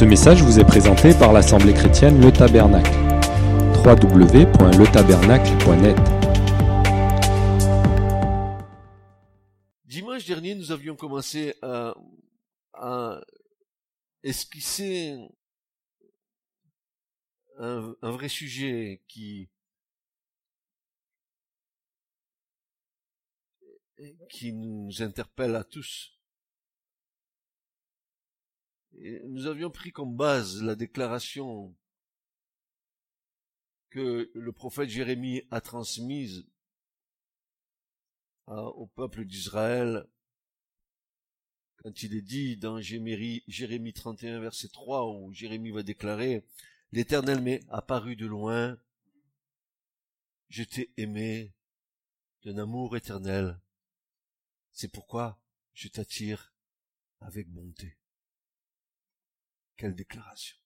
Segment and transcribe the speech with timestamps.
[0.00, 2.90] Ce message vous est présenté par l'Assemblée chrétienne Le Tabernacle.
[3.84, 5.98] www.letabernacle.net
[9.84, 11.94] Dimanche dernier, nous avions commencé à,
[12.72, 13.20] à
[14.22, 15.18] esquisser
[17.58, 19.50] un, un vrai sujet qui
[24.30, 26.19] qui nous interpelle à tous.
[28.92, 31.74] Nous avions pris comme base la déclaration
[33.90, 36.46] que le prophète Jérémie a transmise
[38.46, 40.06] au peuple d'Israël
[41.82, 46.44] quand il est dit dans Jérémie, Jérémie 31 verset 3 où Jérémie va déclarer
[46.92, 48.76] L'Éternel m'est apparu de loin,
[50.48, 51.54] je t'ai aimé
[52.44, 53.60] d'un amour éternel.
[54.72, 55.40] C'est pourquoi
[55.72, 56.52] je t'attire
[57.20, 57.99] avec bonté.
[59.80, 60.58] Quelle déclaration.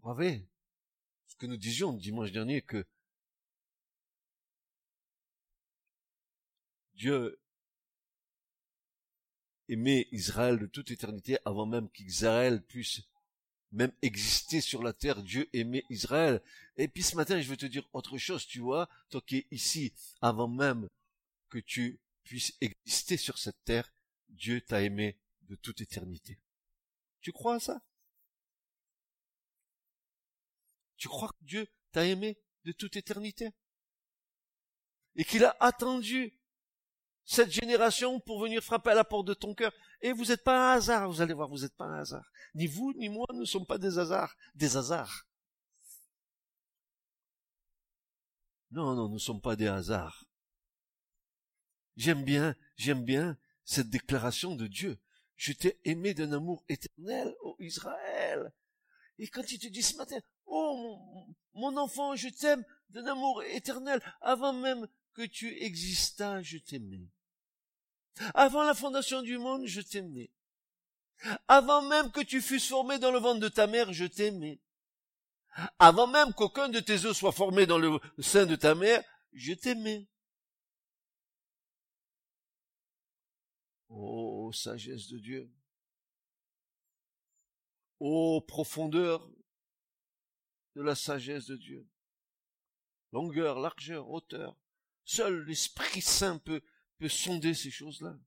[0.00, 0.44] Vous savez,
[1.28, 2.84] ce que nous disions dimanche dernier, que
[6.94, 7.40] Dieu
[9.68, 13.02] aimait Israël de toute éternité avant même qu'Israël puisse
[13.70, 16.42] même exister sur la terre, Dieu aimait Israël.
[16.76, 19.46] Et puis ce matin, je veux te dire autre chose, tu vois, toi qui es
[19.52, 20.88] ici, avant même
[21.50, 23.93] que tu puisses exister sur cette terre,
[24.34, 26.40] Dieu t'a aimé de toute éternité.
[27.20, 27.82] Tu crois à ça?
[30.96, 33.52] Tu crois que Dieu t'a aimé de toute éternité?
[35.16, 36.38] Et qu'il a attendu
[37.24, 39.72] cette génération pour venir frapper à la porte de ton cœur.
[40.00, 42.30] Et vous n'êtes pas un hasard, vous allez voir, vous n'êtes pas un hasard.
[42.54, 45.26] Ni vous, ni moi ne sommes pas des hasards, des hasards.
[48.70, 50.26] Non, non, nous ne sommes pas des hasards.
[51.96, 54.98] J'aime bien, j'aime bien cette déclaration de Dieu.
[55.36, 58.52] Je t'ai aimé d'un amour éternel, ô Israël.
[59.18, 60.76] Et quand il te dit ce matin, oh
[61.54, 67.08] mon, mon enfant, je t'aime d'un amour éternel, avant même que tu existas, je t'aimais.
[68.34, 70.30] Avant la fondation du monde, je t'aimais.
[71.48, 74.60] Avant même que tu fusses formé dans le ventre de ta mère, je t'aimais.
[75.78, 79.02] Avant même qu'aucun de tes œufs soit formé dans le sein de ta mère,
[79.32, 80.06] je t'aimais.
[83.88, 85.52] Oh, sagesse de Dieu.
[88.00, 89.30] Oh, profondeur
[90.74, 91.88] de la sagesse de Dieu.
[93.12, 94.56] Longueur, largeur, hauteur.
[95.04, 96.62] Seul l'Esprit Saint peut,
[96.98, 98.18] peut sonder ces choses-là.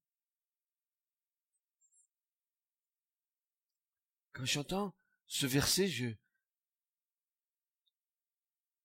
[4.34, 4.95] Quand j'entends
[5.25, 6.13] ce verset, je,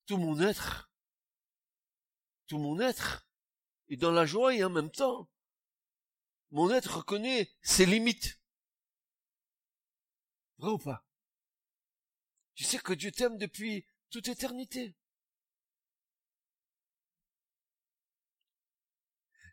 [0.06, 0.90] tout mon être,
[2.46, 3.28] tout mon être
[3.88, 5.30] est dans la joie et en même temps,
[6.52, 8.38] mon être reconnaît ses limites.
[10.58, 11.04] Vrai ou pas?
[12.54, 14.94] Tu sais que Dieu t'aime depuis toute éternité.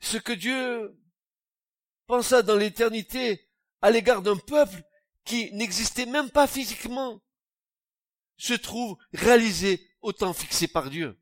[0.02, 1.02] Ce que Dieu
[2.06, 3.50] pensa dans l'éternité
[3.82, 4.84] à l'égard d'un peuple
[5.24, 7.22] qui n'existait même pas physiquement
[8.38, 11.20] se trouve réalisé au temps fixé par Dieu.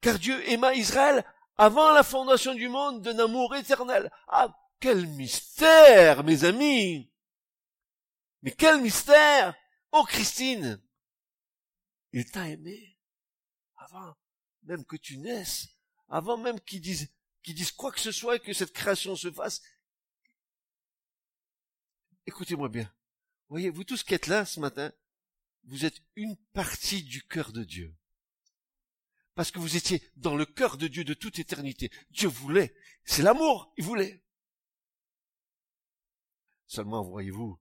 [0.00, 1.24] Car Dieu aima Israël
[1.58, 4.10] avant la fondation du monde d'un amour éternel.
[4.28, 7.10] Ah, quel mystère, mes amis!
[8.42, 9.54] Mais quel mystère!
[9.92, 10.82] Oh Christine!
[12.12, 12.98] Il t'a aimé
[13.76, 14.16] avant
[14.64, 15.68] même que tu naisses,
[16.08, 17.08] avant même qu'il dise,
[17.42, 19.62] qu'il dise quoi que ce soit et que cette création se fasse.
[22.26, 22.92] Écoutez-moi bien.
[23.48, 24.92] Voyez, vous tous qui êtes là ce matin,
[25.64, 27.94] vous êtes une partie du cœur de Dieu.
[29.36, 31.90] Parce que vous étiez dans le cœur de Dieu de toute éternité.
[32.10, 32.74] Dieu voulait.
[33.04, 33.70] C'est l'amour.
[33.76, 34.24] Il voulait.
[36.66, 37.60] Seulement, voyez-vous,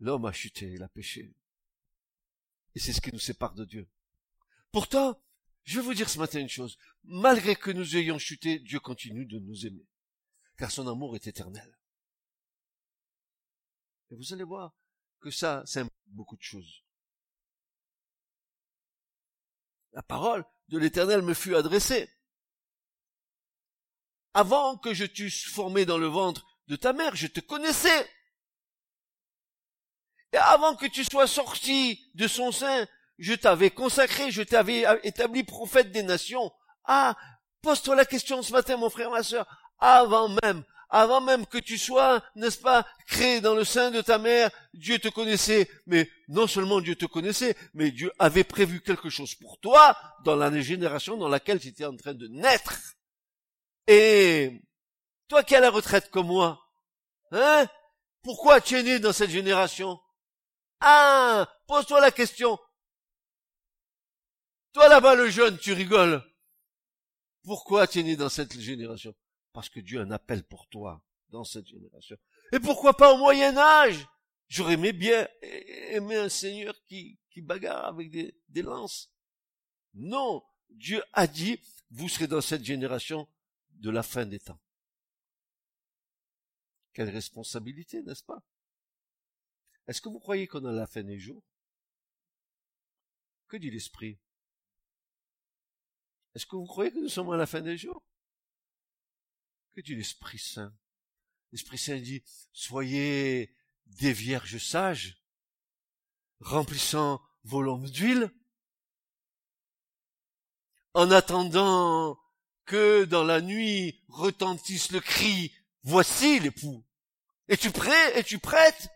[0.00, 1.32] l'homme a chuté, il a péché.
[2.74, 3.88] Et c'est ce qui nous sépare de Dieu.
[4.72, 5.22] Pourtant,
[5.62, 6.78] je vais vous dire ce matin une chose.
[7.04, 9.86] Malgré que nous ayons chuté, Dieu continue de nous aimer.
[10.56, 11.78] Car son amour est éternel.
[14.10, 14.74] Et vous allez voir
[15.20, 16.82] que ça, c'est beaucoup de choses.
[19.92, 22.08] La parole de l'éternel me fut adressée.
[24.34, 28.08] Avant que je t'eusse formé dans le ventre de ta mère, je te connaissais.
[30.32, 32.86] Et avant que tu sois sorti de son sein,
[33.18, 36.50] je t'avais consacré, je t'avais établi prophète des nations.
[36.84, 37.14] Ah,
[37.60, 39.46] pose-toi la question ce matin, mon frère, ma sœur.
[39.78, 44.18] Avant même, avant même que tu sois, n'est-ce pas, créé dans le sein de ta
[44.18, 45.68] mère, Dieu te connaissait.
[45.86, 50.36] Mais non seulement Dieu te connaissait, mais Dieu avait prévu quelque chose pour toi dans
[50.36, 52.94] la génération dans laquelle tu étais en train de naître.
[53.86, 54.60] Et
[55.28, 56.62] Toi qui à la retraite comme moi,
[57.30, 57.66] hein
[58.22, 59.98] Pourquoi tu es né dans cette génération?
[60.80, 62.58] Ah Pose-toi la question.
[64.74, 66.22] Toi là-bas le jeune, tu rigoles.
[67.44, 69.14] Pourquoi tu es né dans cette génération?
[69.52, 72.16] Parce que Dieu a un appel pour toi dans cette génération.
[72.52, 74.06] Et pourquoi pas au Moyen Âge?
[74.48, 79.10] J'aurais aimé bien aimer un Seigneur qui, qui bagarre avec des, des lances.
[79.94, 81.58] Non, Dieu a dit,
[81.90, 83.28] vous serez dans cette génération
[83.70, 84.60] de la fin des temps.
[86.92, 88.42] Quelle responsabilité, n'est-ce pas?
[89.86, 91.42] Est-ce que vous croyez qu'on a la fin des jours?
[93.48, 94.18] Que dit l'Esprit?
[96.34, 98.02] Est-ce que vous croyez que nous sommes à la fin des jours?
[99.74, 100.74] Que dit l'Esprit Saint?
[101.50, 102.22] L'Esprit Saint dit,
[102.52, 105.22] soyez des vierges sages,
[106.40, 108.30] remplissant vos lampes d'huile,
[110.92, 112.20] en attendant
[112.66, 115.54] que dans la nuit retentisse le cri,
[115.84, 116.84] voici l'époux.
[117.48, 118.18] Es-tu prêt?
[118.18, 118.90] Es-tu prête?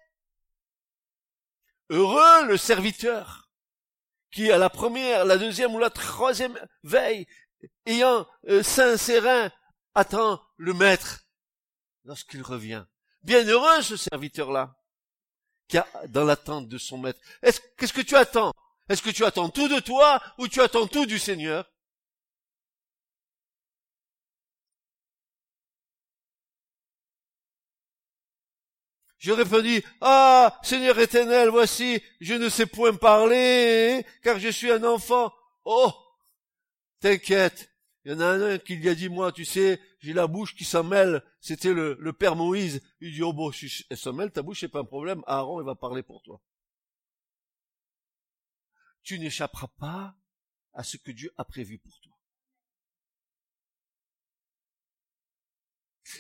[1.89, 3.51] Heureux le serviteur
[4.31, 7.27] qui à la première, la deuxième ou la troisième veille,
[7.87, 9.51] ayant euh, saint sérin,
[9.97, 11.27] attend le maître
[12.05, 12.85] lorsqu'il revient.
[13.23, 14.77] Bienheureux ce serviteur-là
[15.69, 17.19] qui a dans l'attente de son maître.
[17.43, 18.53] Est-ce, qu'est-ce que tu attends?
[18.89, 21.69] Est-ce que tu attends tout de toi ou tu attends tout du Seigneur?
[29.19, 34.85] Je répondis, Ah, Seigneur éternel, voici, je ne sais point parler, car je suis un
[34.85, 35.33] enfant.
[35.65, 35.91] Oh,
[37.01, 37.76] t'inquiète,
[38.07, 40.55] il y en a un qui lui a dit, moi, tu sais, j'ai la bouche
[40.55, 41.25] qui s'en mêle.
[41.41, 42.81] C'était le, père Moïse.
[43.01, 43.51] Il dit, oh bon,
[43.91, 45.25] elle s'en mêle, ta bouche, c'est pas un problème.
[45.27, 46.41] Aaron, il va parler pour toi.
[49.03, 50.17] Tu n'échapperas pas
[50.73, 52.17] à ce que Dieu a prévu pour toi.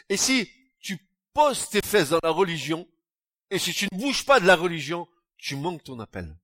[0.09, 0.51] Et si
[0.81, 0.99] tu
[1.33, 2.89] poses tes fesses dans la religion,
[3.49, 5.07] et si tu ne bouges pas de la religion,
[5.39, 6.37] tu manques ton appel.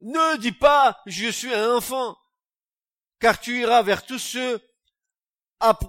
[0.00, 2.16] Ne dis pas je suis un enfant,
[3.18, 4.60] car tu iras vers tous ceux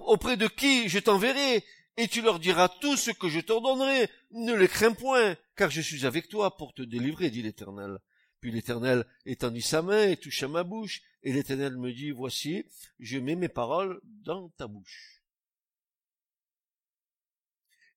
[0.02, 1.64] auprès de qui je t'enverrai,
[1.96, 4.08] et tu leur diras tout ce que je t'ordonnerai.
[4.30, 7.98] Ne les crains point, car je suis avec toi pour te délivrer, dit l'Éternel.
[8.40, 12.64] Puis l'Éternel étendit sa main et toucha ma bouche, et l'Éternel me dit, voici,
[12.98, 15.22] je mets mes paroles dans ta bouche.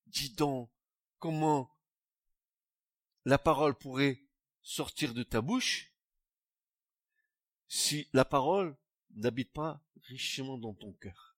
[0.08, 0.70] Dis donc,
[1.20, 1.76] comment
[3.26, 4.22] la parole pourrait
[4.62, 5.95] sortir de ta bouche?
[7.68, 8.76] Si la parole
[9.12, 11.36] n'habite pas richement dans ton cœur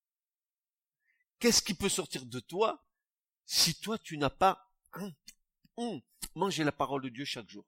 [1.39, 2.83] Qu'est-ce qui peut sortir de toi
[3.45, 4.69] si toi tu n'as pas
[6.35, 7.65] mangé la parole de Dieu chaque jour?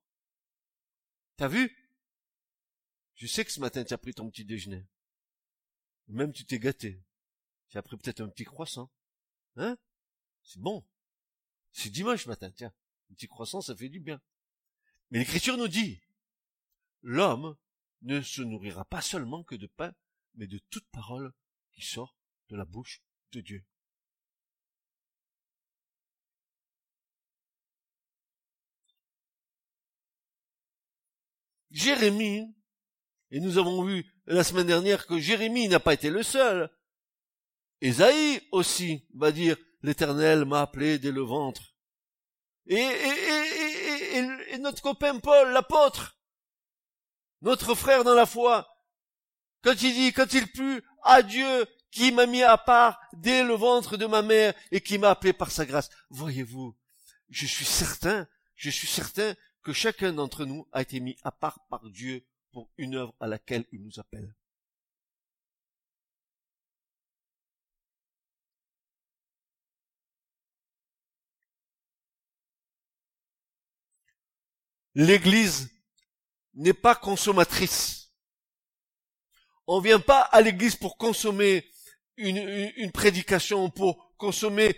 [1.37, 1.73] T'as vu?
[3.15, 4.85] Je sais que ce matin tu as pris ton petit déjeuner.
[6.07, 7.01] Même tu t'es gâté.
[7.69, 8.91] Tu as pris peut-être un petit croissant.
[9.55, 9.77] Hein?
[10.43, 10.83] C'est bon.
[11.71, 12.73] C'est dimanche matin, tiens.
[13.11, 14.19] Un petit croissant, ça fait du bien.
[15.11, 16.01] Mais l'Écriture nous dit,
[17.03, 17.55] l'homme
[18.01, 19.93] ne se nourrira pas seulement que de pain,
[20.35, 21.33] mais de toute parole
[21.71, 22.15] qui sort
[22.49, 23.01] de la bouche
[23.31, 23.65] de Dieu.
[31.71, 32.55] Jérémie,
[33.31, 36.69] et nous avons vu la semaine dernière que Jérémie n'a pas été le seul.
[37.81, 41.75] Ésaïe aussi va dire, l'Éternel m'a appelé dès le ventre.
[42.65, 46.18] Et, et, et, et notre copain Paul, l'apôtre,
[47.41, 48.67] notre frère dans la foi,
[49.63, 53.53] quand il dit, quand il plut à Dieu qui m'a mis à part dès le
[53.53, 55.89] ventre de ma mère et qui m'a appelé par sa grâce.
[56.09, 56.75] Voyez-vous,
[57.29, 61.59] je suis certain, je suis certain que chacun d'entre nous a été mis à part
[61.69, 64.33] par Dieu pour une œuvre à laquelle il nous appelle.
[74.95, 75.69] L'Église
[76.59, 78.11] n'est pas consommatrice.
[79.65, 81.65] On vient pas à l'église pour consommer
[82.17, 84.77] une, prédication, pour consommer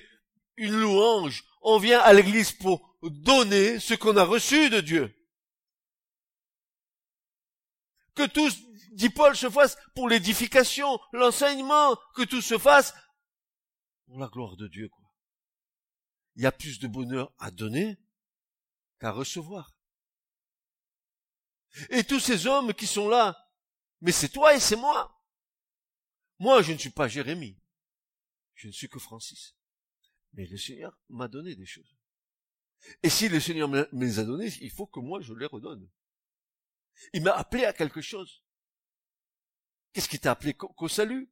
[0.58, 1.44] une louange.
[1.64, 5.16] On vient à l'église pour donner ce qu'on a reçu de Dieu.
[8.14, 8.50] Que tout,
[8.92, 12.94] dit Paul, se fasse pour l'édification, l'enseignement, que tout se fasse
[14.06, 14.90] pour la gloire de Dieu.
[16.36, 17.98] Il y a plus de bonheur à donner
[19.00, 19.74] qu'à recevoir.
[21.90, 23.50] Et tous ces hommes qui sont là,
[24.02, 25.24] mais c'est toi et c'est moi.
[26.40, 27.58] Moi, je ne suis pas Jérémie.
[28.56, 29.56] Je ne suis que Francis.
[30.34, 31.96] Mais le Seigneur m'a donné des choses.
[33.04, 35.88] Et si le Seigneur me les a données, il faut que moi je les redonne.
[37.14, 38.44] Il m'a appelé à quelque chose.
[39.94, 40.54] Qu'est-ce qui t'a appelé?
[40.54, 41.30] Qu'au salut?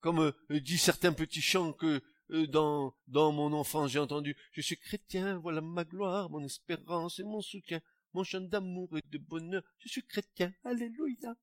[0.00, 4.36] Comme euh, dit certains petits chants que euh, dans, dans mon enfance j'ai entendu.
[4.52, 7.80] Je suis chrétien, voilà ma gloire, mon espérance et mon soutien,
[8.14, 9.62] mon chant d'amour et de bonheur.
[9.78, 11.34] Je suis chrétien, alléluia.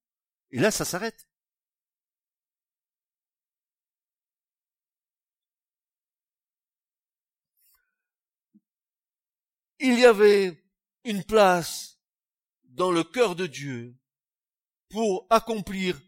[0.52, 1.28] Et là, ça s'arrête.
[9.80, 10.62] Il y avait
[11.06, 12.00] une place
[12.64, 13.96] dans le cœur de Dieu
[14.90, 16.00] pour accomplir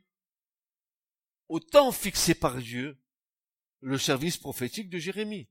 [1.47, 2.97] au temps fixé par Dieu
[3.81, 5.49] le service prophétique de Jérémie.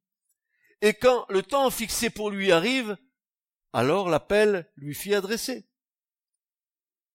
[0.82, 2.96] Et quand le temps fixé pour lui arrive,
[3.72, 5.66] alors l'appel lui fit adresser.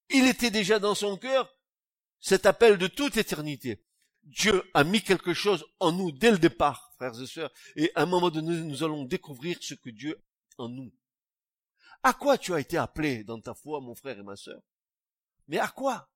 [0.10, 1.54] Il était déjà dans son cœur
[2.20, 3.84] cet appel de toute éternité.
[4.24, 8.02] Dieu a mis quelque chose en nous dès le départ, frères et sœurs, et à
[8.02, 10.20] un moment donné, nous allons découvrir ce que Dieu
[10.58, 10.92] a en nous.
[12.02, 14.62] À quoi tu as été appelé dans ta foi, mon frère et ma sœur?
[15.48, 16.10] Mais à quoi?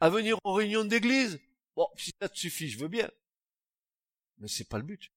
[0.00, 1.40] À venir en réunion d'église?
[1.74, 3.10] Bon, si ça te suffit, je veux bien.
[4.38, 5.10] Mais c'est pas le but.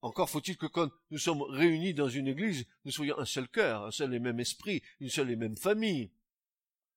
[0.00, 3.84] Encore faut-il que quand nous sommes réunis dans une église, nous soyons un seul cœur,
[3.84, 6.12] un seul et même esprit, une seule et même famille.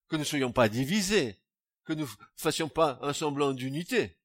[0.07, 1.39] Que nous ne soyons pas divisés,
[1.83, 4.17] que nous fassions pas un semblant d'unité.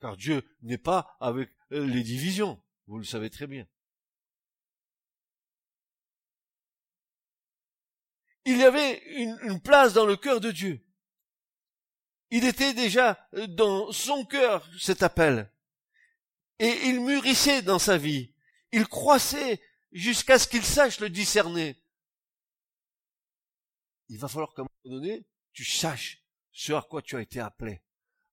[0.00, 2.60] Car Dieu n'est pas avec euh, les divisions.
[2.88, 3.66] Vous le savez très bien.
[8.44, 10.84] Il y avait une, place dans le cœur de Dieu.
[12.30, 15.48] Il était déjà dans son cœur cet appel.
[16.62, 18.32] Et il mûrissait dans sa vie.
[18.70, 21.76] Il croissait jusqu'à ce qu'il sache le discerner.
[24.08, 27.40] Il va falloir qu'à un moment donné, tu saches ce à quoi tu as été
[27.40, 27.82] appelé.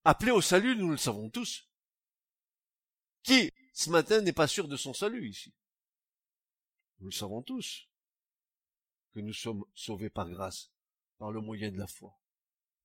[0.03, 1.67] Appelé au salut, nous le savons tous.
[3.23, 5.51] Qui ce matin n'est pas sûr de son salut ici?
[6.99, 7.87] Nous le savons tous,
[9.11, 10.71] que nous sommes sauvés par grâce,
[11.17, 12.15] par le moyen de la foi,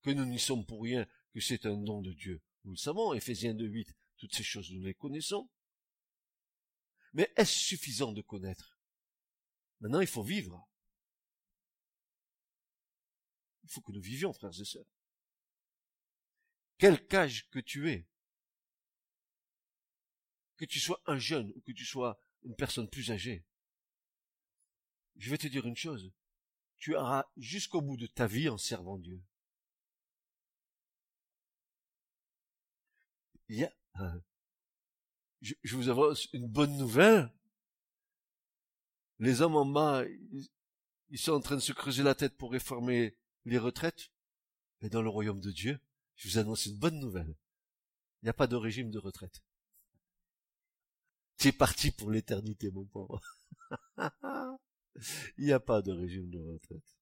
[0.01, 2.41] que nous n'y sommes pour rien, que c'est un don de Dieu.
[2.65, 3.89] Nous le savons, Ephésiens 2.8,
[4.25, 5.51] toutes ces choses, nous les connaissons.
[7.13, 8.79] Mais est-ce suffisant de connaître?
[9.81, 10.67] Maintenant, il faut vivre.
[13.65, 14.87] Il faut que nous vivions, frères et sœurs.
[16.79, 18.09] Quel cage que tu es,
[20.57, 23.45] que tu sois un jeune ou que tu sois une personne plus âgée,
[25.17, 26.15] je vais te dire une chose,
[26.79, 29.23] tu auras jusqu'au bout de ta vie en servant Dieu.
[33.49, 34.21] Il y a, euh,
[35.41, 37.33] je, vous avance une bonne nouvelle.
[39.19, 40.05] Les hommes en bas,
[41.11, 44.11] ils, sont en train de se creuser la tête pour réformer les retraites.
[44.81, 45.79] Mais dans le royaume de Dieu,
[46.17, 47.35] je vous annonce une bonne nouvelle.
[48.23, 49.43] Il n'y a pas de régime de retraite.
[51.37, 53.21] C'est parti pour l'éternité, mon pauvre.
[55.39, 56.94] Il n'y a pas de régime de retraite.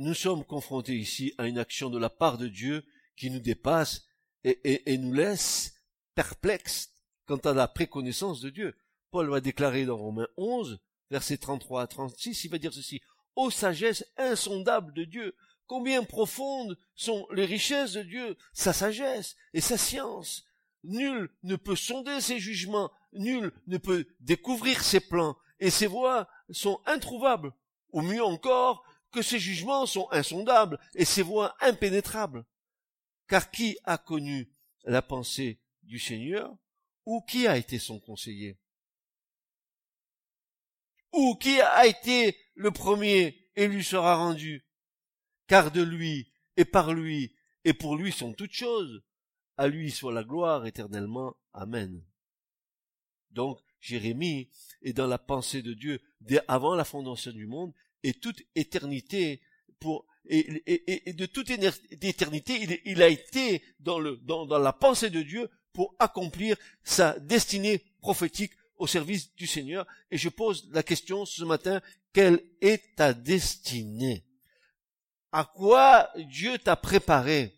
[0.00, 2.84] Nous sommes confrontés ici à une action de la part de Dieu
[3.16, 4.06] qui nous dépasse
[4.44, 5.74] et, nous laisse
[6.14, 6.92] perplexes
[7.26, 8.76] quant à la préconnaissance de Dieu.
[9.10, 10.78] Paul va déclarer dans Romains 11,
[11.10, 13.02] versets 33 à 36, il va dire ceci,
[13.34, 15.34] ô sagesse insondable de Dieu,
[15.66, 20.44] combien profondes sont les richesses de Dieu, sa sagesse et sa science.
[20.84, 26.28] Nul ne peut sonder ses jugements, nul ne peut découvrir ses plans, et ses voies
[26.50, 27.52] sont introuvables,
[27.90, 32.44] ou mieux encore, que ses jugements sont insondables et ses voies impénétrables.
[33.26, 34.50] Car qui a connu
[34.84, 36.56] la pensée du Seigneur,
[37.04, 38.58] ou qui a été son conseiller?
[41.12, 44.66] Ou qui a été le premier et lui sera rendu?
[45.46, 47.34] Car de lui et par lui
[47.64, 49.02] et pour lui sont toutes choses.
[49.56, 51.34] À lui soit la gloire éternellement.
[51.52, 52.04] Amen.
[53.30, 54.50] Donc, Jérémie
[54.82, 59.40] est dans la pensée de Dieu dès avant la fondation du monde et toute éternité
[60.30, 67.18] et, de toute éternité il, a été dans la pensée de Dieu pour accomplir sa
[67.18, 69.86] destinée prophétique au service du Seigneur.
[70.10, 71.80] Et je pose la question ce matin,
[72.12, 74.24] quelle est ta destinée?
[75.30, 77.54] À quoi Dieu t'a préparé?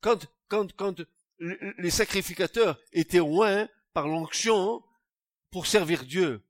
[0.00, 1.02] Quand
[1.40, 3.68] les sacrificateurs étaient loin
[3.98, 4.80] par l'onction
[5.50, 6.40] pour servir Dieu,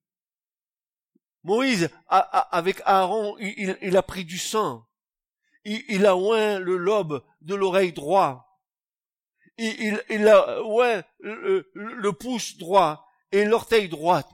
[1.45, 4.87] Moïse, avec Aaron, il a pris du sang
[5.65, 8.61] il, a oint le lobe de l'oreille droit.
[9.57, 14.29] Il, a oint le, pouce droit et l'orteil droit.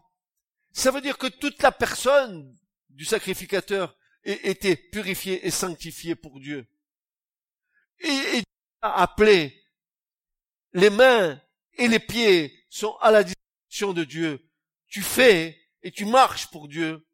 [0.73, 2.57] Ça veut dire que toute la personne
[2.91, 6.67] du sacrificateur était purifiée et sanctifiée pour Dieu.
[8.01, 8.43] Et, et
[8.83, 9.65] a appelé
[10.73, 11.41] les mains
[11.77, 14.51] et les pieds sont à la disposition de Dieu.
[14.89, 17.07] Tu fais et tu marches pour Dieu.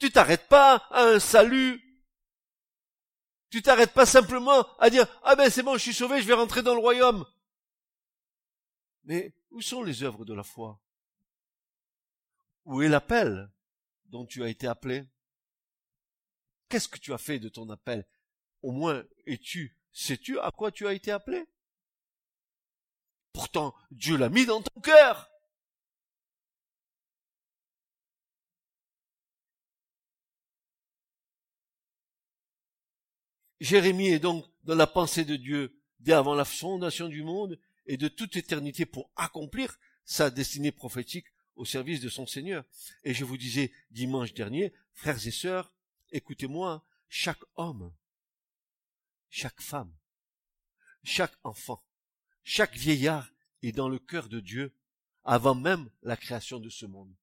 [0.00, 1.80] Tu t'arrêtes pas à un salut.
[3.48, 6.34] Tu t'arrêtes pas simplement à dire, ah ben c'est bon, je suis sauvé, je vais
[6.34, 7.24] rentrer dans le royaume.
[9.04, 10.80] Mais où sont les œuvres de la foi?
[12.64, 13.52] Où est l'appel
[14.06, 15.04] dont tu as été appelé?
[16.68, 18.04] Qu'est-ce que tu as fait de ton appel?
[18.62, 21.46] Au moins, es-tu, sais-tu à quoi tu as été appelé?
[23.32, 25.30] Pourtant, Dieu l'a mis dans ton cœur.
[33.60, 37.96] Jérémie est donc dans la pensée de Dieu dès avant la fondation du monde et
[37.96, 42.64] de toute éternité pour accomplir sa destinée prophétique au service de son Seigneur.
[43.04, 45.74] Et je vous disais dimanche dernier, frères et sœurs,
[46.10, 47.92] écoutez-moi, chaque homme,
[49.28, 49.92] chaque femme,
[51.04, 51.82] chaque enfant,
[52.44, 53.30] chaque vieillard
[53.62, 54.74] est dans le cœur de Dieu
[55.24, 57.14] avant même la création de ce monde.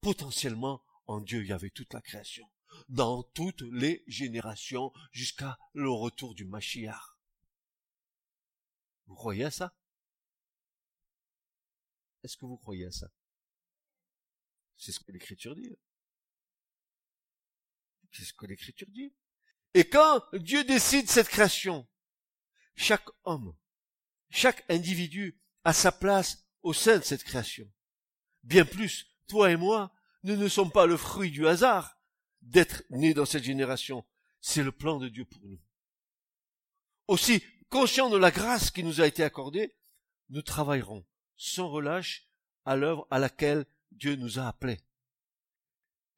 [0.00, 2.48] Potentiellement, en Dieu, il y avait toute la création
[2.88, 7.16] dans toutes les générations jusqu'à le retour du Mashiach.
[9.06, 9.74] Vous croyez à ça?
[12.22, 13.10] Est-ce que vous croyez à ça?
[14.76, 15.76] C'est ce que l'Écriture dit.
[18.12, 19.12] C'est ce que l'Écriture dit.
[19.74, 21.86] Et quand Dieu décide cette création,
[22.74, 23.56] chaque homme,
[24.30, 27.70] chaque individu a sa place au sein de cette création.
[28.42, 29.92] Bien plus, toi et moi,
[30.22, 31.98] nous ne sommes pas le fruit du hasard,
[32.42, 34.04] d'être né dans cette génération.
[34.40, 35.60] C'est le plan de Dieu pour nous.
[37.08, 39.76] Aussi, conscient de la grâce qui nous a été accordée,
[40.30, 41.04] nous travaillerons
[41.36, 42.28] sans relâche
[42.64, 44.80] à l'œuvre à laquelle Dieu nous a appelés.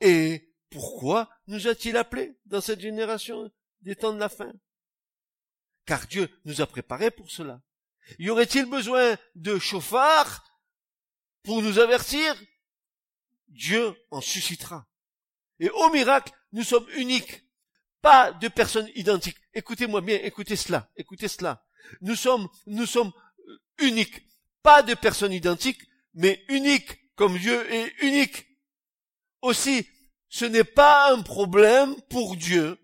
[0.01, 3.51] Et pourquoi nous a-t-il appelés dans cette génération
[3.83, 4.53] des temps de la fin?
[5.85, 7.63] Car Dieu nous a préparés pour cela.
[8.19, 10.45] Y aurait-il besoin de chauffards
[11.43, 12.35] pour nous avertir?
[13.49, 14.87] Dieu en suscitera.
[15.59, 17.43] Et au miracle, nous sommes uniques.
[18.01, 19.37] Pas de personnes identiques.
[19.53, 21.67] Écoutez-moi bien, écoutez cela, écoutez cela.
[22.01, 23.13] Nous sommes, nous sommes
[23.79, 24.23] uniques.
[24.63, 25.83] Pas de personnes identiques,
[26.15, 28.47] mais uniques, comme Dieu est unique.
[29.43, 29.87] Aussi,
[30.29, 32.79] ce n'est pas un problème pour Dieu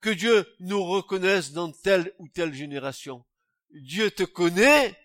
[0.00, 3.24] que Dieu nous reconnaisse dans telle ou telle génération.
[3.80, 4.98] Dieu te connaît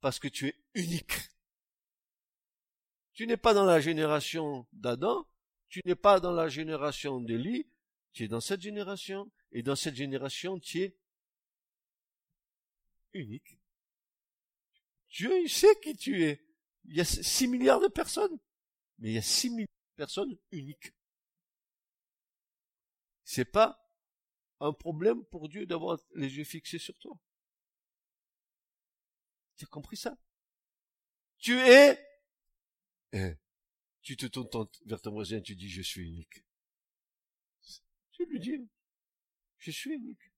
[0.00, 1.14] parce que tu es unique.
[3.12, 5.26] Tu n'es pas dans la génération d'Adam,
[5.68, 7.66] tu n'es pas dans la génération d'Élie,
[8.12, 10.96] tu es dans cette génération, et dans cette génération, tu es
[13.12, 13.58] unique.
[15.10, 16.42] Dieu, il sait qui tu es.
[16.84, 18.38] Il y a six milliards de personnes,
[18.98, 20.92] mais il y a six milliards de personnes uniques.
[23.24, 23.78] C'est pas
[24.60, 27.16] un problème pour Dieu d'avoir les yeux fixés sur toi.
[29.62, 30.18] Tu as compris ça?
[31.38, 31.96] Tu es,
[33.12, 33.36] eh,
[34.00, 34.48] tu te tournes
[34.86, 36.44] vers ton voisin tu dis, je suis unique.
[38.10, 38.68] Tu lui dis,
[39.58, 40.32] je suis unique.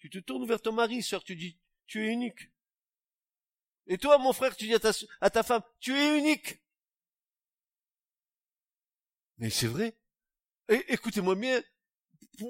[0.00, 2.50] Tu te tournes vers ton mari, sœur, tu dis, tu es unique.
[3.86, 4.90] Et toi, mon frère, tu dis à ta,
[5.22, 6.60] à ta femme, tu es unique.
[9.38, 9.96] Mais c'est vrai.
[10.68, 11.62] écoutez-moi bien,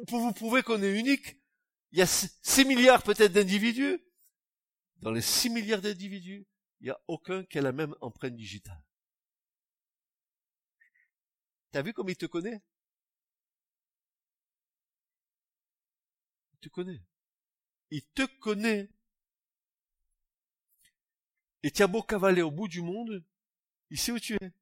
[0.09, 1.37] pour, vous prouver qu'on est unique,
[1.93, 4.05] il y a 6 milliards peut-être d'individus.
[5.03, 6.47] Dans les 6 milliards d'individus,
[6.81, 8.81] il n'y a aucun qui a la même empreinte digitale.
[11.73, 12.62] T'as vu comme il te connaît?
[16.53, 17.03] Il te connaît.
[17.91, 18.91] Il te connaît.
[21.65, 23.25] Et tu as beau cavaler au bout du monde,
[23.91, 24.53] il sait où tu es.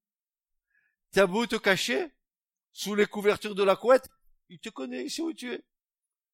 [1.12, 2.10] Tu as beau te cacher
[2.72, 4.08] sous les couvertures de la couette,
[4.48, 5.64] il te connaît, il sait où tu es.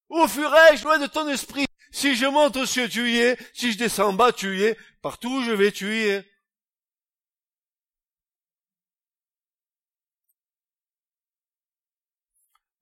[0.09, 3.37] Où furai-je loin de ton esprit Si je monte au cieux, tu y es.
[3.53, 4.77] Si je descends en bas, tu y es.
[5.01, 6.25] Partout où je vais, tu y es.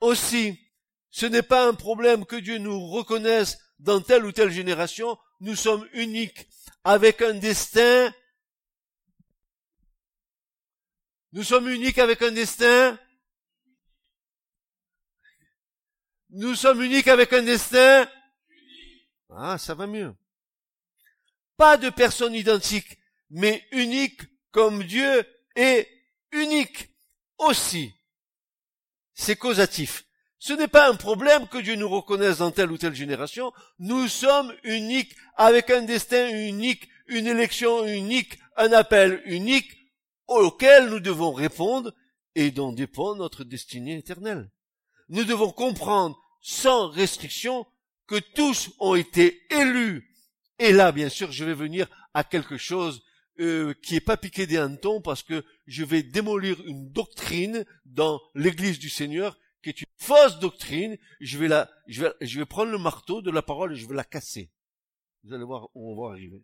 [0.02, 0.60] Aussi,
[1.10, 5.18] ce n'est pas un problème que Dieu nous reconnaisse dans telle ou telle génération.
[5.40, 6.48] Nous sommes uniques
[6.84, 8.14] avec un destin.
[11.32, 13.00] Nous sommes uniques avec un destin.
[16.30, 18.10] Nous sommes uniques avec un destin.
[19.38, 20.14] Ah, ça va mieux.
[21.58, 22.98] Pas de personne identique,
[23.30, 24.22] mais unique
[24.52, 25.88] comme Dieu est
[26.32, 26.90] unique
[27.38, 27.94] aussi
[29.16, 30.06] c'est causatif.
[30.38, 33.52] Ce n'est pas un problème que Dieu nous reconnaisse dans telle ou telle génération.
[33.80, 39.72] Nous sommes uniques, avec un destin unique, une élection unique, un appel unique
[40.28, 41.94] auquel nous devons répondre
[42.36, 44.52] et dont dépend notre destinée éternelle.
[45.08, 47.66] Nous devons comprendre sans restriction
[48.08, 50.16] que tous ont été élus.
[50.60, 53.04] Et là, bien sûr, je vais venir à quelque chose
[53.40, 58.22] euh, qui est pas piqué des hannetons parce que je vais démolir une doctrine dans
[58.34, 60.98] l'église du Seigneur qui est une fausse doctrine.
[61.20, 63.88] Je vais la, je vais, je vais prendre le marteau de la parole et je
[63.88, 64.52] vais la casser.
[65.24, 66.44] Vous allez voir où on va arriver.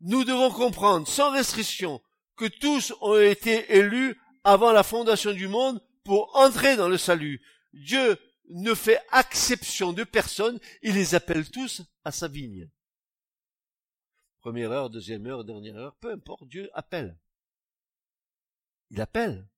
[0.00, 2.02] Nous devons comprendre sans restriction
[2.36, 7.40] que tous ont été élus avant la fondation du monde pour entrer dans le salut.
[7.72, 12.68] Dieu ne fait exception de personne, il les appelle tous à sa vigne.
[14.40, 17.18] Première heure, deuxième heure, dernière heure, peu importe, Dieu appelle.
[18.90, 19.48] Il appelle.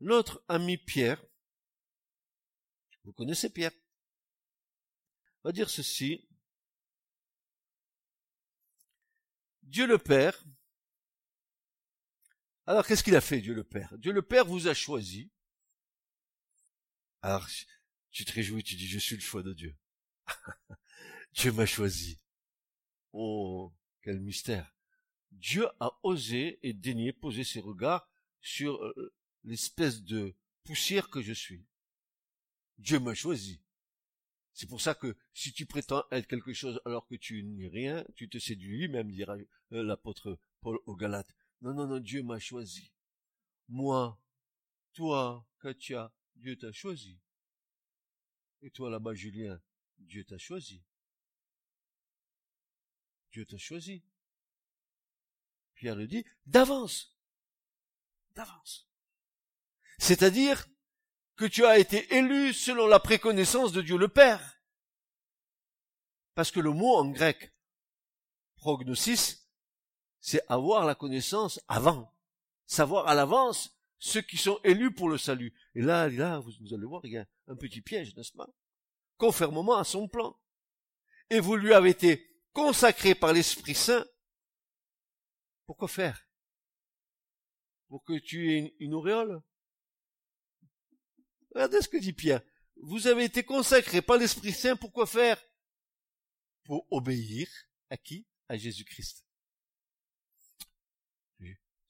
[0.00, 1.24] Notre ami Pierre,
[3.04, 3.72] vous connaissez Pierre,
[5.42, 6.28] va dire ceci.
[9.62, 10.42] Dieu le Père,
[12.66, 13.96] alors qu'est-ce qu'il a fait Dieu le Père?
[13.98, 15.30] Dieu le Père vous a choisi.
[17.22, 17.48] Alors
[18.10, 19.76] tu te réjouis, tu dis je suis le choix de Dieu.
[21.34, 22.20] Dieu m'a choisi.
[23.12, 23.72] Oh,
[24.02, 24.74] quel mystère.
[25.32, 28.08] Dieu a osé et daigné poser ses regards
[28.40, 31.66] sur euh, l'espèce de poussière que je suis.
[32.78, 33.60] Dieu m'a choisi.
[34.52, 38.04] C'est pour ça que si tu prétends être quelque chose alors que tu n'es rien,
[38.14, 39.36] tu te séduis lui-même, dira
[39.72, 41.34] euh, l'apôtre Paul aux Galates.
[41.64, 42.92] Non, non, non, Dieu m'a choisi.
[43.68, 44.20] Moi,
[44.92, 47.18] toi, Katia, Dieu t'a choisi.
[48.60, 49.58] Et toi là-bas, Julien,
[49.96, 50.84] Dieu t'a choisi.
[53.32, 54.04] Dieu t'a choisi.
[55.74, 57.16] Pierre le dit, d'avance.
[58.34, 58.86] D'avance.
[59.98, 60.66] C'est-à-dire,
[61.36, 64.60] que tu as été élu selon la préconnaissance de Dieu le Père.
[66.34, 67.54] Parce que le mot en grec,
[68.56, 69.43] prognosis,
[70.24, 72.10] c'est avoir la connaissance avant,
[72.64, 75.52] savoir à l'avance ceux qui sont élus pour le salut.
[75.74, 78.48] Et là, là, vous, allez voir, il y a un petit piège, n'est-ce pas?
[79.18, 80.34] Conformément à son plan.
[81.28, 84.06] Et vous lui avez été consacré par l'Esprit Saint.
[85.66, 86.26] Pourquoi faire?
[87.88, 89.42] Pour que tu aies une auréole?
[91.54, 92.40] Regardez ce que dit Pierre.
[92.76, 95.38] Vous avez été consacré par l'Esprit Saint, pourquoi faire?
[96.64, 97.46] Pour obéir
[97.90, 98.26] à qui?
[98.48, 99.23] À Jésus-Christ.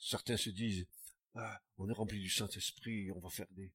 [0.04, 0.86] Certains se disent,
[1.34, 3.72] ah, on est rempli du Saint-Esprit, on va faire des...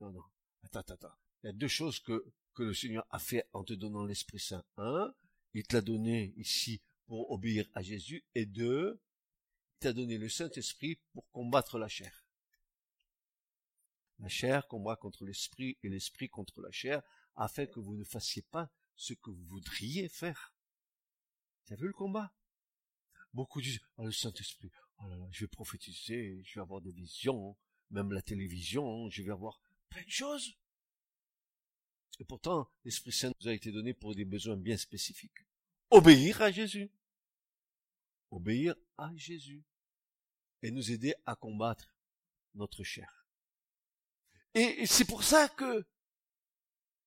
[0.00, 0.24] Non, non,
[0.62, 1.14] attends, attends, attends.
[1.42, 4.40] Il y a deux choses que, que le Seigneur a fait en te donnant l'Esprit
[4.40, 4.64] Saint.
[4.78, 5.12] Un,
[5.52, 8.24] il te l'a donné ici pour obéir à Jésus.
[8.34, 8.98] Et deux,
[9.74, 12.24] il t'a donné le Saint-Esprit pour combattre la chair
[14.20, 17.02] la chair combat contre l'esprit et l'esprit contre la chair,
[17.36, 20.54] afin que vous ne fassiez pas ce que vous voudriez faire.
[21.64, 22.30] Tu as vu le combat?
[23.32, 26.92] Beaucoup disent, oh, le Saint-Esprit, oh là là, je vais prophétiser, je vais avoir des
[26.92, 27.56] visions,
[27.90, 30.56] même la télévision, je vais avoir plein de choses.
[32.18, 35.46] Et pourtant, l'Esprit Saint nous a été donné pour des besoins bien spécifiques.
[35.90, 36.90] Obéir à Jésus.
[38.30, 39.64] Obéir à Jésus.
[40.62, 41.96] Et nous aider à combattre
[42.54, 43.26] notre chair.
[44.54, 45.86] Et c'est pour ça que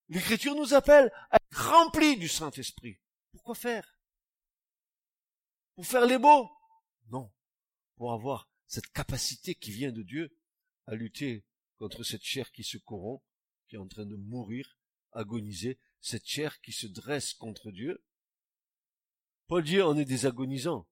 [0.10, 3.00] l'Écriture nous appelle à être remplis du Saint-Esprit.
[3.32, 4.00] Pourquoi faire?
[5.76, 6.50] Pour faire les beaux?
[7.10, 7.32] Non.
[7.96, 10.36] Pour avoir cette capacité qui vient de Dieu
[10.88, 11.46] à lutter
[11.78, 13.24] contre cette chair qui se corrompt,
[13.68, 14.78] qui est en train de mourir,
[15.12, 18.04] agoniser, cette chair qui se dresse contre Dieu.
[19.48, 20.88] Paul dit, on est des agonisants.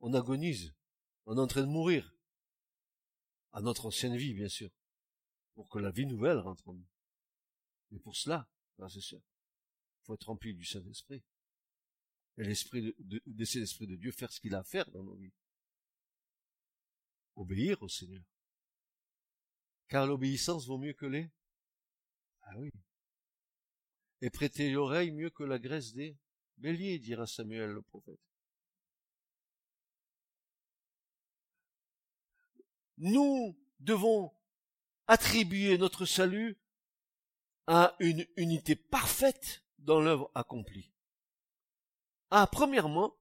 [0.00, 0.74] On agonise.
[1.26, 2.14] On est en train de mourir.
[3.52, 4.70] À notre ancienne vie, bien sûr
[5.54, 6.86] pour que la vie nouvelle rentre en nous.
[7.90, 8.48] Mais pour cela,
[8.88, 11.22] c'est sûr, il faut être rempli du Saint-Esprit.
[12.36, 15.04] Et l'esprit de, de, laisser l'esprit de Dieu faire ce qu'il a à faire dans
[15.04, 15.32] nos vies.
[17.36, 18.24] Obéir au Seigneur.
[19.88, 21.30] Car l'obéissance vaut mieux que les.
[22.42, 22.70] Ah oui.
[24.20, 26.16] Et prêter l'oreille mieux que la graisse des
[26.56, 28.20] béliers, dira Samuel le prophète.
[32.96, 34.32] Nous devons
[35.06, 36.58] attribuer notre salut
[37.66, 40.92] à une unité parfaite dans l'œuvre accomplie.
[42.30, 43.16] Ah, premièrement,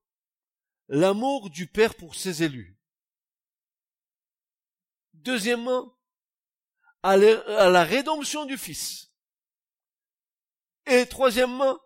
[0.88, 2.78] l'amour du Père pour ses élus.
[5.24, 5.98] Deuxièmement,
[7.02, 9.12] à la rédemption du Fils.
[10.86, 11.80] Et troisièmement,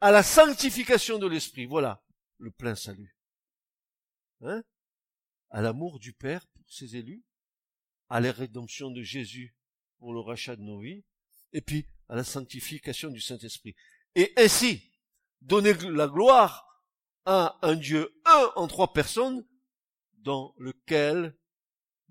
[0.00, 1.64] à la sanctification de l'Esprit.
[1.66, 2.02] Voilà
[2.38, 3.16] le plein salut.
[4.40, 4.62] Hein?
[5.50, 7.24] À l'amour du Père pour ses élus,
[8.08, 9.54] à la rédemption de Jésus
[9.98, 11.04] pour le rachat de nos vies,
[11.52, 13.76] et puis à la sanctification du Saint-Esprit.
[14.16, 14.82] Et ainsi,
[15.40, 16.66] donner la gloire
[17.24, 19.46] à un Dieu un en trois personnes,
[20.14, 21.38] dans lequel,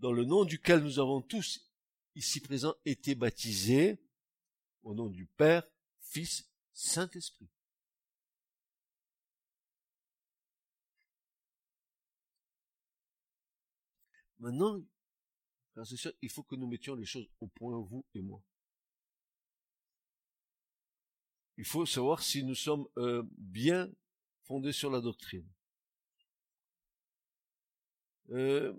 [0.02, 1.72] dans le nom duquel nous avons tous
[2.16, 4.00] ici présents été baptisés,
[4.82, 5.64] au nom du Père,
[6.00, 7.48] Fils, Saint-Esprit.
[14.40, 14.82] Maintenant,
[16.24, 18.42] il faut que nous mettions les choses au point, vous et moi.
[21.58, 23.88] Il faut savoir si nous sommes euh, bien
[24.46, 25.48] fondés sur la doctrine.
[28.32, 28.74] Euh,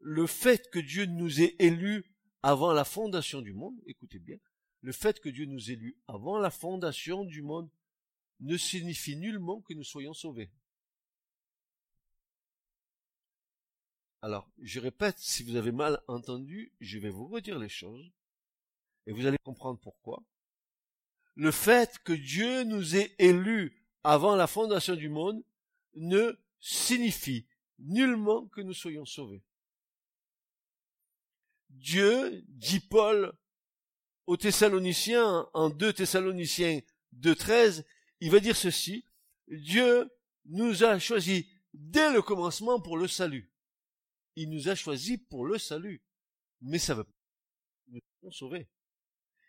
[0.00, 2.04] le fait que Dieu nous ait élus
[2.42, 4.38] avant la fondation du monde, écoutez bien,
[4.80, 7.70] le fait que Dieu nous ait élus avant la fondation du monde
[8.40, 10.50] ne signifie nullement que nous soyons sauvés.
[14.22, 18.10] Alors, je répète, si vous avez mal entendu, je vais vous redire les choses,
[19.06, 20.22] et vous allez comprendre pourquoi.
[21.34, 25.42] Le fait que Dieu nous ait élus avant la fondation du monde
[25.94, 27.46] ne signifie
[27.78, 29.42] nullement que nous soyons sauvés.
[31.80, 33.32] Dieu, dit Paul
[34.26, 36.80] aux Thessaloniciens, en 2 Thessaloniciens
[37.18, 37.84] 2.13,
[38.20, 39.04] il va dire ceci,
[39.48, 40.08] Dieu
[40.44, 43.50] nous a choisis dès le commencement pour le salut.
[44.36, 46.02] Il nous a choisis pour le salut.
[46.60, 47.20] Mais ça veut pas
[47.88, 48.68] nous sommes sauvés.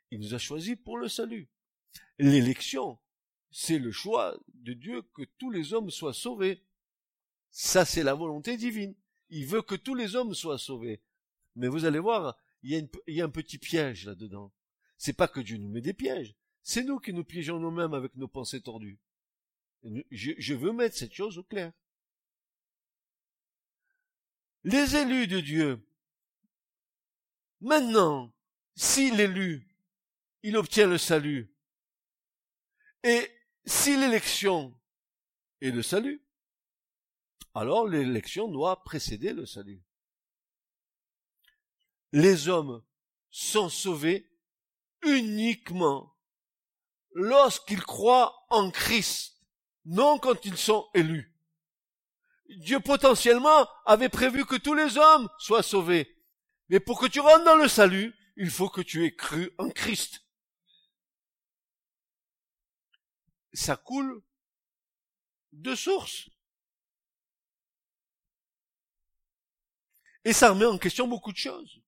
[0.09, 1.49] Il nous a choisis pour le salut.
[2.17, 2.97] L'élection,
[3.51, 6.63] c'est le choix de Dieu que tous les hommes soient sauvés.
[7.51, 8.95] Ça, c'est la volonté divine.
[9.29, 11.01] Il veut que tous les hommes soient sauvés.
[11.55, 14.51] Mais vous allez voir, il y a, un petit piège là-dedans.
[14.97, 16.35] C'est pas que Dieu nous met des pièges.
[16.63, 18.99] C'est nous qui nous piégeons nous-mêmes avec nos pensées tordues.
[20.11, 21.73] Je, je veux mettre cette chose au clair.
[24.63, 25.87] Les élus de Dieu.
[27.61, 28.31] Maintenant,
[28.75, 29.67] si l'élu,
[30.43, 31.51] il obtient le salut,
[33.03, 33.31] et
[33.65, 34.77] si l'élection
[35.61, 36.23] est le salut,
[37.53, 39.81] alors l'élection doit précéder le salut.
[42.11, 42.83] Les hommes
[43.29, 44.29] sont sauvés
[45.03, 46.15] uniquement
[47.13, 49.37] lorsqu'ils croient en Christ,
[49.85, 51.33] non quand ils sont élus.
[52.57, 56.17] Dieu potentiellement avait prévu que tous les hommes soient sauvés.
[56.69, 59.69] Mais pour que tu rentres dans le salut, il faut que tu aies cru en
[59.69, 60.21] Christ.
[63.53, 64.23] Ça coule
[65.51, 66.29] de source.
[70.23, 71.80] Et ça remet en question beaucoup de choses.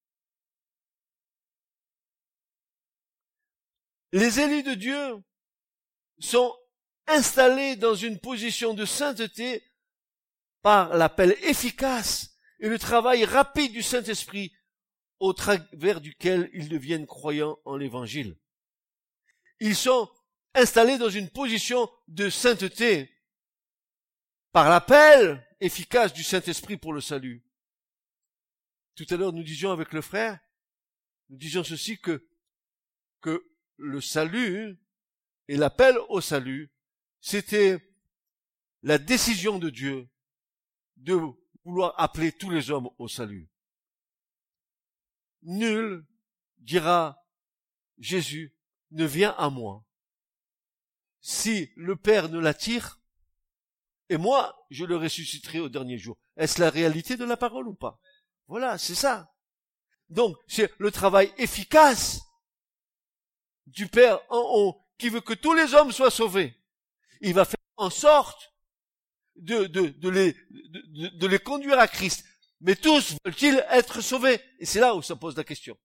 [4.13, 5.23] Les élus de Dieu
[6.19, 6.55] sont
[7.07, 9.63] installés dans une position de sainteté
[10.61, 14.53] par l'appel efficace et le travail rapide du Saint-Esprit
[15.19, 18.37] au travers duquel ils deviennent croyants en l'évangile.
[19.59, 20.07] Ils sont
[20.53, 23.11] installés dans une position de sainteté
[24.51, 27.43] par l'appel efficace du Saint-Esprit pour le salut.
[28.93, 30.39] Tout à l'heure, nous disions avec le frère,
[31.29, 32.29] nous disions ceci que,
[33.19, 33.52] que
[33.83, 34.79] le salut
[35.47, 36.71] et l'appel au salut,
[37.19, 37.77] c'était
[38.81, 40.09] la décision de Dieu
[40.97, 41.19] de
[41.65, 43.49] vouloir appeler tous les hommes au salut.
[45.43, 46.05] Nul,
[46.57, 47.17] dira
[47.97, 48.55] Jésus,
[48.91, 49.85] ne vient à moi.
[51.19, 52.99] Si le Père ne l'attire,
[54.09, 56.17] et moi, je le ressusciterai au dernier jour.
[56.37, 57.99] Est-ce la réalité de la parole ou pas?
[58.47, 59.33] Voilà, c'est ça.
[60.09, 62.21] Donc, c'est le travail efficace
[63.67, 66.55] du Père en haut qui veut que tous les hommes soient sauvés.
[67.21, 68.53] Il va faire en sorte
[69.35, 72.25] de, de, les, de, les conduire à Christ.
[72.61, 74.39] Mais tous veulent-ils être sauvés?
[74.59, 75.77] Et c'est là où ça pose la question.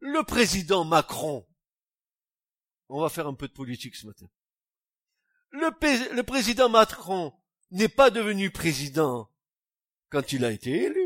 [0.00, 1.46] Le président Macron,
[2.88, 4.26] on va faire un peu de politique ce matin
[5.56, 7.32] le, président Macron
[7.70, 9.30] n'est pas devenu président
[10.08, 11.05] quand il a été élu,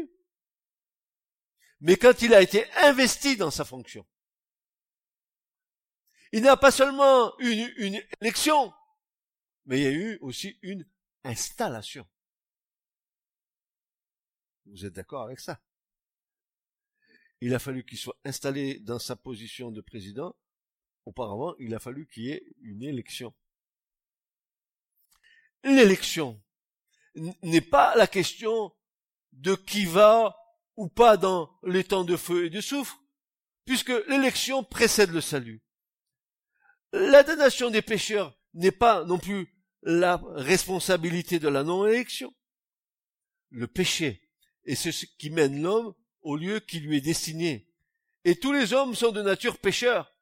[1.80, 4.06] mais quand il a été investi dans sa fonction.
[6.32, 8.72] Il n'y a pas seulement une, une élection,
[9.66, 10.86] mais il y a eu aussi une
[11.24, 12.06] installation.
[14.66, 15.60] Vous êtes d'accord avec ça?
[17.40, 20.36] Il a fallu qu'il soit installé dans sa position de président.
[21.06, 23.34] Auparavant, il a fallu qu'il y ait une élection
[25.64, 26.40] l'élection
[27.14, 28.72] n'est pas la question
[29.32, 30.36] de qui va
[30.76, 33.02] ou pas dans les temps de feu et de soufre,
[33.64, 35.62] puisque l'élection précède le salut.
[36.92, 42.34] La damnation des pécheurs n'est pas non plus la responsabilité de la non-élection.
[43.50, 44.30] Le péché
[44.64, 47.68] et c'est ce qui mène l'homme au lieu qui lui est destiné.
[48.24, 50.14] Et tous les hommes sont de nature pécheurs.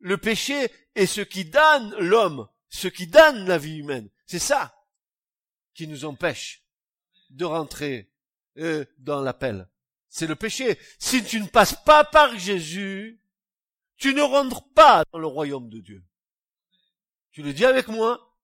[0.00, 4.10] Le péché est ce qui donne l'homme, ce qui donne la vie humaine.
[4.26, 4.74] C'est ça
[5.74, 6.62] qui nous empêche
[7.30, 8.12] de rentrer
[8.58, 9.68] euh, dans l'appel.
[10.16, 10.78] C'est le péché.
[10.98, 13.20] Si tu ne passes pas par Jésus,
[13.98, 16.02] tu ne rentres pas dans le royaume de Dieu.
[17.32, 18.34] Tu le dis avec moi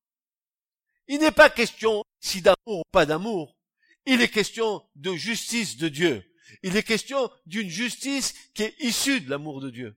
[1.08, 3.56] Il n'est pas question si d'amour ou pas d'amour.
[4.04, 6.22] Il est question de justice de Dieu.
[6.62, 9.96] Il est question d'une justice qui est issue de l'amour de Dieu.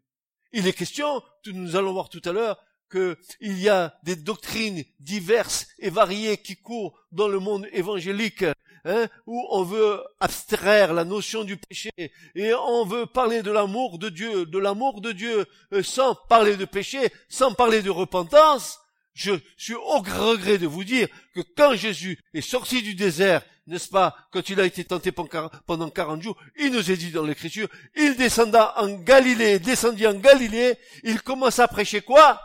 [0.53, 2.57] Il est question, nous allons voir tout à l'heure,
[2.89, 8.45] qu'il y a des doctrines diverses et variées qui courent dans le monde évangélique,
[8.85, 11.91] hein, où on veut abstraire la notion du péché
[12.35, 16.55] et on veut parler de l'amour de Dieu, de l'amour de Dieu, euh, sans parler
[16.55, 18.79] de péché, sans parler de repentance.
[19.13, 23.89] Je suis au regret de vous dire que quand Jésus est sorti du désert, n'est-ce
[23.89, 27.67] pas, quand il a été tenté pendant 40 jours, il nous est dit dans l'écriture,
[27.95, 32.41] il descenda en Galilée, descendit en Galilée, il commence à prêcher quoi?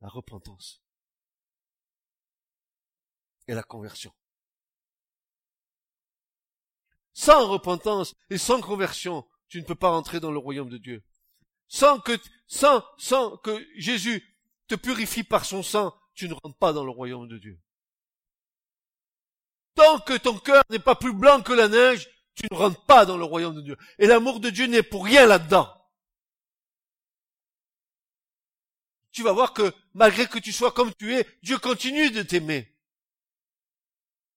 [0.00, 0.80] La repentance.
[3.48, 4.12] Et la conversion.
[7.18, 11.02] Sans repentance et sans conversion, tu ne peux pas rentrer dans le royaume de Dieu.
[11.66, 14.22] Sans que, sans, sans que Jésus
[14.68, 17.60] te purifie par son sang, tu ne rentres pas dans le royaume de Dieu.
[19.74, 23.04] Tant que ton cœur n'est pas plus blanc que la neige, tu ne rentres pas
[23.04, 23.76] dans le royaume de Dieu.
[23.98, 25.74] Et l'amour de Dieu n'est pour rien là-dedans.
[29.10, 32.78] Tu vas voir que malgré que tu sois comme tu es, Dieu continue de t'aimer.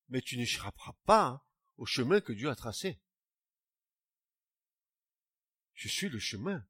[0.10, 1.42] Mais tu n'échapperas pas hein,
[1.82, 3.00] au chemin que Dieu a tracé.
[5.74, 6.64] Je suis le chemin,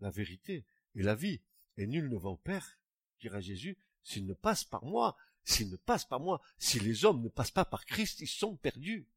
[0.00, 1.40] la vérité et la vie,
[1.78, 2.78] et nul ne va au Père
[3.18, 7.22] dira Jésus, s'ils ne passent par moi, s'ils ne passent par moi, si les hommes
[7.22, 9.08] ne passent pas par Christ, ils sont perdus.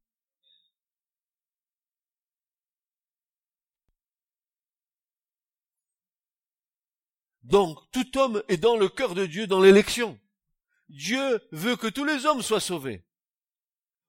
[7.42, 10.18] Donc, tout homme est dans le cœur de Dieu dans l'élection.
[10.88, 13.04] Dieu veut que tous les hommes soient sauvés.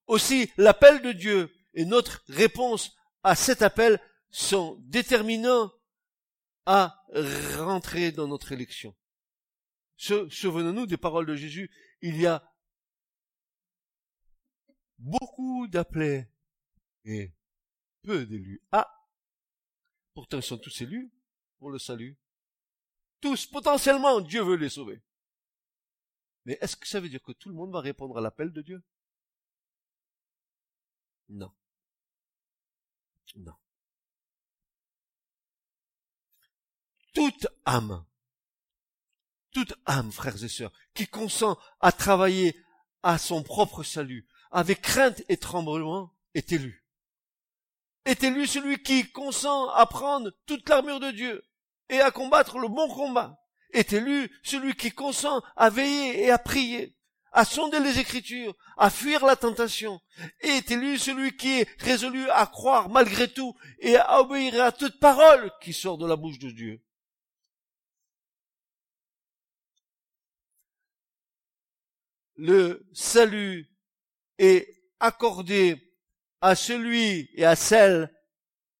[0.07, 5.71] Aussi, l'appel de Dieu et notre réponse à cet appel sont déterminants
[6.65, 7.05] à
[7.57, 8.95] rentrer dans notre élection.
[9.97, 11.71] Souvenons-nous des paroles de Jésus.
[12.01, 12.43] Il y a
[14.97, 16.27] beaucoup d'appelés
[17.05, 17.33] et
[18.03, 18.61] peu d'élus.
[18.71, 18.93] Ah!
[20.13, 21.11] Pourtant, ils sont tous élus
[21.59, 22.17] pour le salut.
[23.21, 25.01] Tous, potentiellement, Dieu veut les sauver.
[26.45, 28.61] Mais est-ce que ça veut dire que tout le monde va répondre à l'appel de
[28.61, 28.83] Dieu?
[31.29, 31.51] Non.
[33.35, 33.53] Non.
[37.13, 38.05] Toute âme
[39.57, 42.55] toute âme, frères et sœurs, qui consent à travailler
[43.01, 46.85] à son propre salut, avec crainte et tremblement, est élu.
[48.05, 51.43] Est élu celui qui consent à prendre toute l'armure de Dieu
[51.89, 53.39] et à combattre le bon combat.
[53.73, 56.95] Est élu celui qui consent à veiller et à prier,
[57.31, 59.99] à sonder les Écritures, à fuir la tentation.
[60.39, 64.99] Est élu celui qui est résolu à croire malgré tout et à obéir à toute
[64.99, 66.81] parole qui sort de la bouche de Dieu.
[72.37, 73.67] le salut
[74.37, 74.67] est
[74.99, 75.95] accordé
[76.41, 78.13] à celui et à celle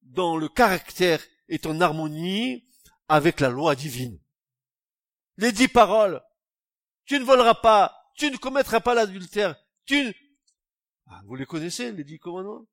[0.03, 2.65] dont le caractère est en harmonie
[3.07, 4.19] avec la loi divine.
[5.37, 6.21] Les dix paroles,
[7.05, 10.11] tu ne voleras pas, tu ne commettras pas l'adultère, tu ne...
[11.05, 12.67] Ah, vous les connaissez, les dix commandements?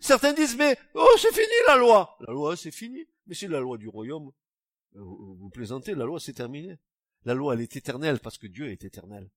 [0.00, 2.16] Certains disent, mais, oh, c'est fini la loi.
[2.20, 3.06] La loi, c'est fini.
[3.26, 4.32] Mais c'est la loi du royaume.
[4.96, 6.78] Euh, vous plaisantez, la loi, c'est terminé.
[7.24, 9.30] La loi, elle est éternelle parce que Dieu est éternel.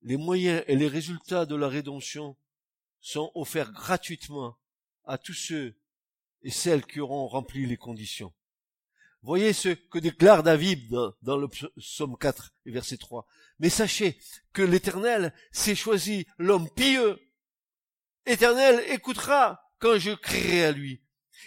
[0.00, 2.36] Les moyens et les résultats de la rédemption
[3.06, 4.58] sont offerts gratuitement
[5.04, 5.76] à tous ceux
[6.42, 8.34] et celles qui auront rempli les conditions.
[9.22, 10.90] Voyez ce que déclare David
[11.22, 13.24] dans, le psaume 4 et verset 3.
[13.60, 14.18] Mais sachez
[14.52, 17.16] que l'Éternel s'est choisi l'homme pieux
[18.26, 21.00] Éternel écoutera quand je crierai à lui.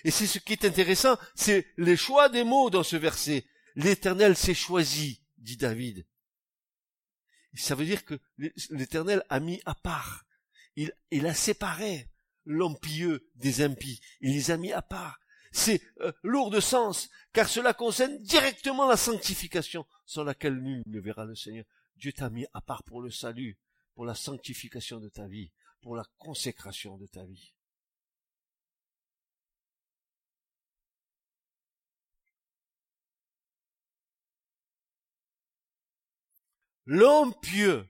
[0.06, 3.46] Et c'est ce qui est intéressant, c'est les choix des mots dans ce verset.
[3.76, 6.06] L'Éternel s'est choisi, dit David.
[7.54, 8.18] ça veut dire que
[8.70, 10.26] l'Éternel a mis à part
[10.80, 12.10] il, il a séparé
[12.46, 12.78] l'homme
[13.36, 14.00] des impies.
[14.22, 15.20] Il les a mis à part.
[15.52, 21.00] C'est euh, lourd de sens, car cela concerne directement la sanctification, sans laquelle nul ne
[21.02, 21.66] verra le Seigneur.
[21.98, 23.58] Dieu t'a mis à part pour le salut,
[23.94, 25.52] pour la sanctification de ta vie,
[25.82, 27.52] pour la consécration de ta vie.
[36.86, 37.86] L'homme pieux,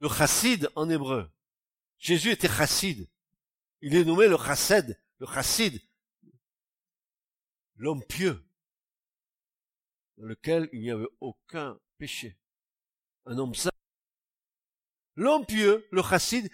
[0.00, 1.28] le chassid en hébreu,
[1.98, 3.08] Jésus était chassid.
[3.80, 5.80] Il est nommé le chassid, le chassid.
[7.76, 8.44] L'homme pieux,
[10.16, 12.36] dans lequel il n'y avait aucun péché.
[13.26, 13.70] Un homme saint.
[15.14, 16.50] L'homme pieux, le chassid,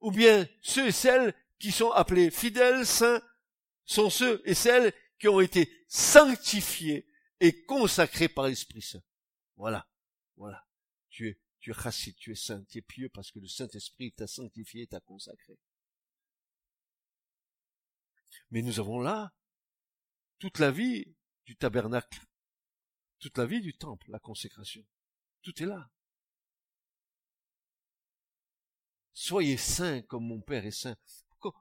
[0.00, 3.22] ou bien ceux et celles qui sont appelés fidèles, saints,
[3.84, 7.08] sont ceux et celles qui ont été sanctifiés
[7.40, 9.02] et consacrés par l'Esprit Saint.
[9.56, 9.88] Voilà,
[10.36, 10.66] voilà.
[11.08, 14.12] Tu es, tu es chassid, tu es saint, tu es pieux parce que le Saint-Esprit
[14.12, 15.58] t'a sanctifié, t'a consacré.
[18.52, 19.34] Mais nous avons là
[20.38, 22.24] toute la vie du tabernacle,
[23.18, 24.86] toute la vie du temple, la consécration.
[25.42, 25.90] Tout est là.
[29.12, 30.96] Soyez saints comme mon Père est saint.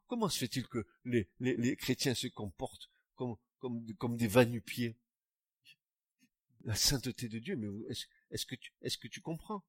[0.06, 5.00] Comment se fait-il que les, chrétiens se comportent comme, comme, comme des vanupiers?
[6.62, 9.66] La sainteté de Dieu, mais est-ce est que, est que tu comprends?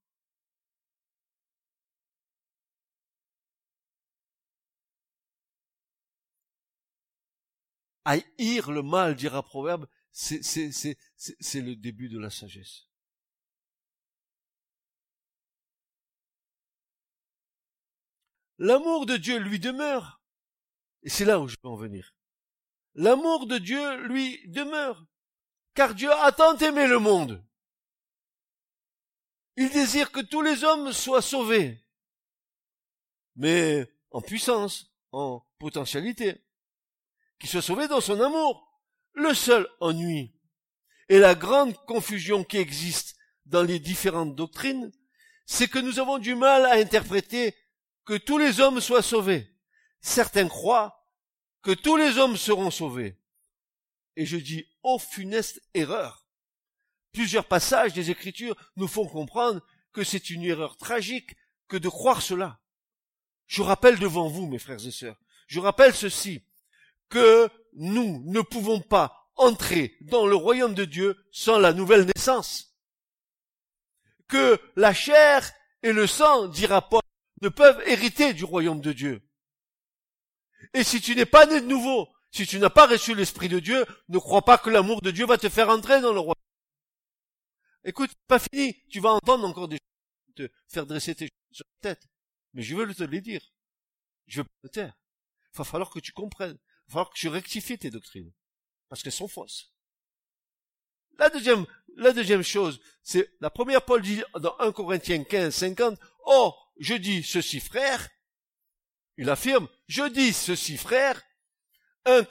[8.07, 12.87] Haïr le mal, dira Proverbe, c'est le début de la sagesse.
[18.59, 20.23] L'amour de Dieu lui demeure.
[21.03, 22.15] Et c'est là où je veux en venir.
[22.95, 25.05] L'amour de Dieu lui demeure.
[25.75, 27.45] Car Dieu a tant aimé le monde.
[29.57, 31.85] Il désire que tous les hommes soient sauvés.
[33.35, 36.46] Mais en puissance, en potentialité.
[37.39, 38.67] Qu'ils soient sauvés dans son amour.
[39.15, 40.37] Le seul ennui
[41.09, 43.17] et la grande confusion qui existe
[43.47, 44.93] dans les différentes doctrines,
[45.45, 47.55] c'est que nous avons du mal à interpréter
[48.05, 49.49] que tous les hommes soient sauvés.
[50.01, 51.05] Certains croient
[51.63, 53.17] que tous les hommes seront sauvés.
[54.17, 56.27] Et je dis, oh funeste erreur.
[57.13, 61.37] Plusieurs passages des Écritures nous font comprendre que c'est une erreur tragique
[61.69, 62.61] que de croire cela.
[63.47, 66.43] Je rappelle devant vous, mes frères et sœurs, je rappelle ceci,
[67.09, 72.75] que nous ne pouvons pas entrer dans le royaume de Dieu sans la nouvelle naissance.
[74.29, 75.53] Que la chair
[75.83, 77.03] et le sang, dira Paul,
[77.43, 79.23] ne peuvent hériter du royaume de Dieu.
[80.75, 83.61] Et si tu n'es pas né de nouveau, si tu n'as pas reçu l'Esprit de
[83.61, 86.35] Dieu, ne crois pas que l'amour de Dieu va te faire entrer dans le royaume.
[87.85, 91.91] Écoute, pas fini, tu vas entendre encore des choses, te faire dresser tes sur la
[91.91, 92.09] tête.
[92.53, 93.41] Mais je veux te les dire.
[94.27, 94.99] Je veux pas te taire.
[95.55, 96.59] Il va falloir que tu comprennes.
[96.89, 98.33] Il va que tu rectifies tes doctrines.
[98.89, 99.73] Parce qu'elles sont fausses.
[101.19, 101.67] La deuxième,
[101.97, 106.95] la deuxième chose, c'est la première Paul dit dans 1 Corinthiens 15, 50, Oh, je
[106.95, 108.09] dis ceci frère,
[109.17, 111.23] il affirme, je dis ceci frère,
[112.05, 112.25] 1,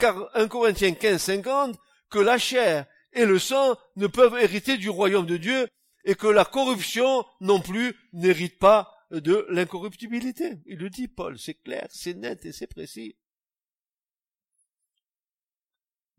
[0.46, 1.76] Corinthiens 15, 50,
[2.10, 5.68] que la chair et le sang ne peuvent hériter du royaume de Dieu
[6.04, 10.60] et que la corruption non plus n'hérite pas de l'incorruptibilité.
[10.66, 13.16] Il le dit, Paul, c'est clair, c'est net et c'est précis.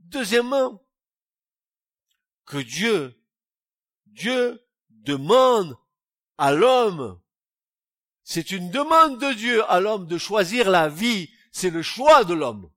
[0.07, 0.83] Deuxièmement,
[2.45, 3.21] que Dieu,
[4.05, 5.77] Dieu demande
[6.37, 7.21] à l'homme
[8.29, 11.31] c'est une demande de Dieu à l'homme de choisir la vie.
[11.53, 12.69] C'est le choix de l'homme.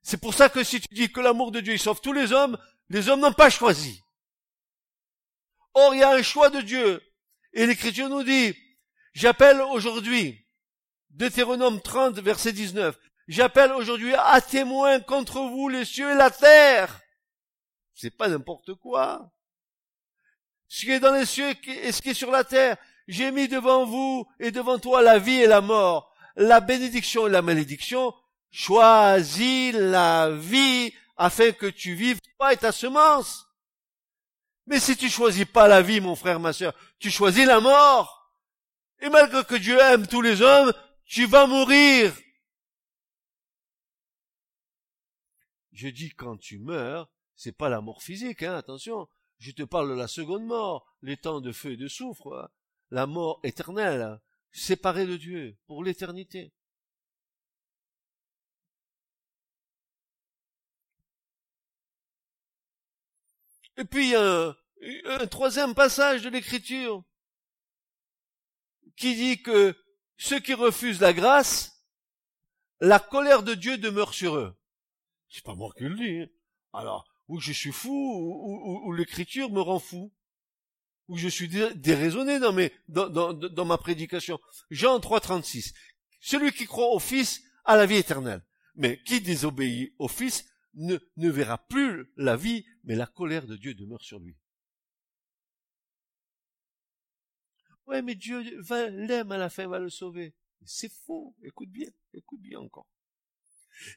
[0.00, 2.56] C'est pour ça que si tu dis que l'amour de Dieu sauve tous les hommes,
[2.88, 4.02] les hommes n'ont pas choisi.
[5.74, 7.02] Or, il y a un choix de Dieu.
[7.52, 8.56] Et l'Écriture nous dit,
[9.12, 10.48] j'appelle aujourd'hui,
[11.10, 12.98] Deutéronome 30, verset 19,
[13.28, 17.00] j'appelle aujourd'hui à témoin contre vous les cieux et la terre.
[17.94, 19.30] C'est pas n'importe quoi.
[20.68, 23.48] Ce qui est dans les cieux et ce qui est sur la terre, j'ai mis
[23.48, 28.14] devant vous et devant toi la vie et la mort, la bénédiction et la malédiction.
[28.50, 33.46] Choisis la vie afin que tu vives toi et ta semence.
[34.66, 38.32] Mais si tu choisis pas la vie, mon frère, ma soeur, tu choisis la mort.
[39.00, 40.72] Et malgré que Dieu aime tous les hommes,
[41.04, 42.12] tu vas mourir.
[45.74, 49.06] Je dis quand tu meurs, c'est pas la mort physique, hein, attention.
[49.38, 52.32] Je te parle de la seconde mort, les temps de feu et de soufre.
[52.32, 52.48] Hein
[52.94, 54.20] la mort éternelle,
[54.52, 56.52] séparée de Dieu pour l'éternité.
[63.76, 64.54] Et puis, un,
[65.28, 67.02] troisième passage de l'écriture
[68.96, 69.74] qui dit que
[70.16, 71.84] ceux qui refusent la grâce,
[72.78, 74.56] la colère de Dieu demeure sur eux.
[75.34, 76.20] C'est pas moi qui le dis.
[76.20, 76.28] Hein.
[76.72, 80.12] Alors, ou je suis fou, ou l'écriture me rend fou
[81.08, 84.38] où je suis déraisonné dans, ma prédication.
[84.70, 85.74] Jean 3, 36.
[86.20, 88.44] Celui qui croit au Fils a la vie éternelle.
[88.76, 93.74] Mais qui désobéit au Fils ne, verra plus la vie, mais la colère de Dieu
[93.74, 94.36] demeure sur lui.
[97.86, 98.40] Ouais, mais Dieu
[98.90, 100.32] l'aime à la fin, va le sauver.
[100.64, 101.34] C'est faux.
[101.42, 102.86] Écoute bien, écoute bien encore.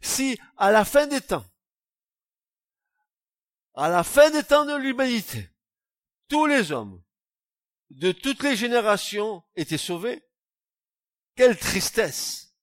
[0.02, 1.46] Si, à la fin des temps,
[3.76, 5.50] à la fin des temps de l'humanité,
[6.28, 7.02] tous les hommes
[7.90, 10.24] de toutes les générations étaient sauvés,
[11.36, 12.56] quelle tristesse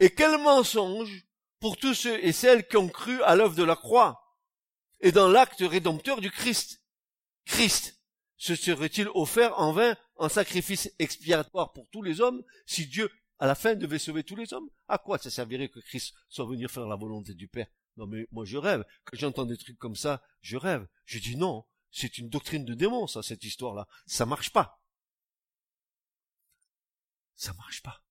[0.00, 1.24] et quel mensonge
[1.60, 4.36] pour tous ceux et celles qui ont cru à l'œuvre de la croix
[5.00, 6.82] et dans l'acte rédempteur du Christ.
[7.44, 8.00] Christ
[8.36, 13.46] se serait-il offert en vain en sacrifice expiatoire pour tous les hommes si Dieu à
[13.46, 16.68] la fin devait sauver tous les hommes À quoi ça servirait que Christ soit venu
[16.68, 17.68] faire la volonté du Père?
[17.96, 18.84] Non mais moi je rêve.
[19.04, 20.86] Quand j'entends des trucs comme ça, je rêve.
[21.04, 23.86] Je dis non, c'est une doctrine de démon ça, cette histoire-là.
[24.06, 24.80] Ça marche pas.
[27.34, 28.02] Ça marche pas.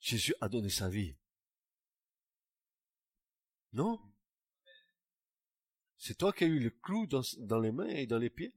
[0.00, 1.14] Jésus a donné sa vie.
[3.72, 4.00] Non?
[5.96, 8.52] C'est toi qui as eu le clou dans, les mains et dans les pieds?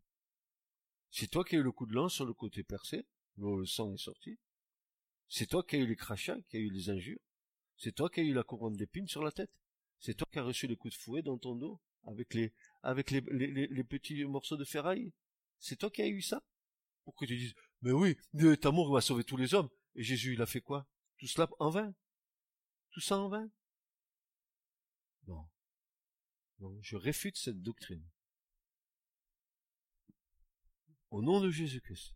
[1.11, 3.05] C'est toi qui as eu le coup de lance sur le côté percé,
[3.38, 4.38] le sang est sorti
[5.27, 7.19] C'est toi qui as eu les crachats, qui as eu les injures
[7.77, 9.51] C'est toi qui as eu la couronne d'épines sur la tête
[9.99, 13.11] C'est toi qui as reçu le coup de fouet dans ton dos, avec les, avec
[13.11, 15.11] les, les, petits morceaux de ferraille
[15.59, 16.43] C'est toi qui as eu ça?
[17.03, 18.17] Pour que tu dises, mais oui,
[18.61, 19.69] ta amour va sauver tous les hommes.
[19.93, 20.88] Et Jésus, il a fait quoi?
[21.17, 21.93] Tout cela en vain
[22.89, 23.47] Tout ça en vain
[25.27, 25.47] Non.
[26.59, 28.03] Non, je réfute cette doctrine.
[31.11, 32.15] Au nom de Jésus-Christ.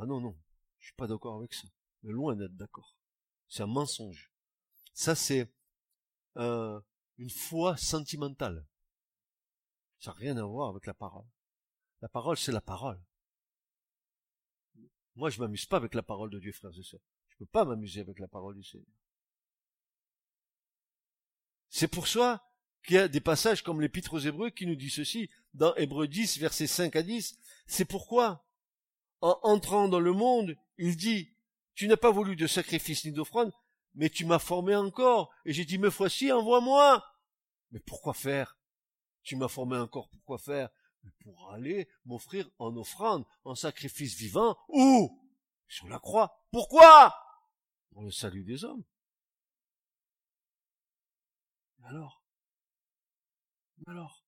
[0.00, 0.36] Ah non, non,
[0.78, 1.68] je suis pas d'accord avec ça.
[2.02, 2.96] Mais loin d'être d'accord.
[3.48, 4.32] C'est un mensonge.
[4.94, 5.52] Ça, c'est
[6.36, 6.80] euh,
[7.18, 8.66] une foi sentimentale.
[9.98, 11.26] Ça n'a rien à voir avec la parole.
[12.00, 13.02] La parole, c'est la parole.
[15.16, 17.00] Moi, je m'amuse pas avec la parole de Dieu, frères et sœurs
[17.38, 18.86] peux pas m'amuser avec la parole du Seigneur.
[21.70, 22.44] C'est pour ça
[22.84, 26.08] qu'il y a des passages comme l'épître aux Hébreux qui nous dit ceci, dans Hébreux
[26.08, 27.38] 10, versets 5 à 10.
[27.66, 28.47] C'est pourquoi,
[29.20, 31.32] en entrant dans le monde, il dit,
[31.74, 33.52] tu n'as pas voulu de sacrifice ni d'offrande,
[33.94, 35.30] mais tu m'as formé encore.
[35.44, 37.04] Et j'ai dit, me voici, envoie-moi.
[37.70, 38.58] Mais pourquoi faire?
[39.22, 40.68] Tu m'as formé encore, pourquoi faire?
[41.22, 45.18] pour aller m'offrir en offrande, en sacrifice vivant, ou
[45.66, 46.44] sur la croix.
[46.50, 47.14] Pourquoi?
[47.98, 48.84] pour le salut des hommes.
[51.82, 52.22] Alors?
[53.88, 54.24] Alors?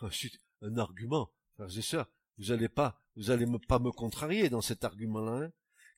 [0.00, 4.60] Ensuite, un argument, frères et sœurs, vous allez pas, vous allez pas me contrarier dans
[4.60, 5.46] cet argument-là.
[5.46, 5.52] Hein.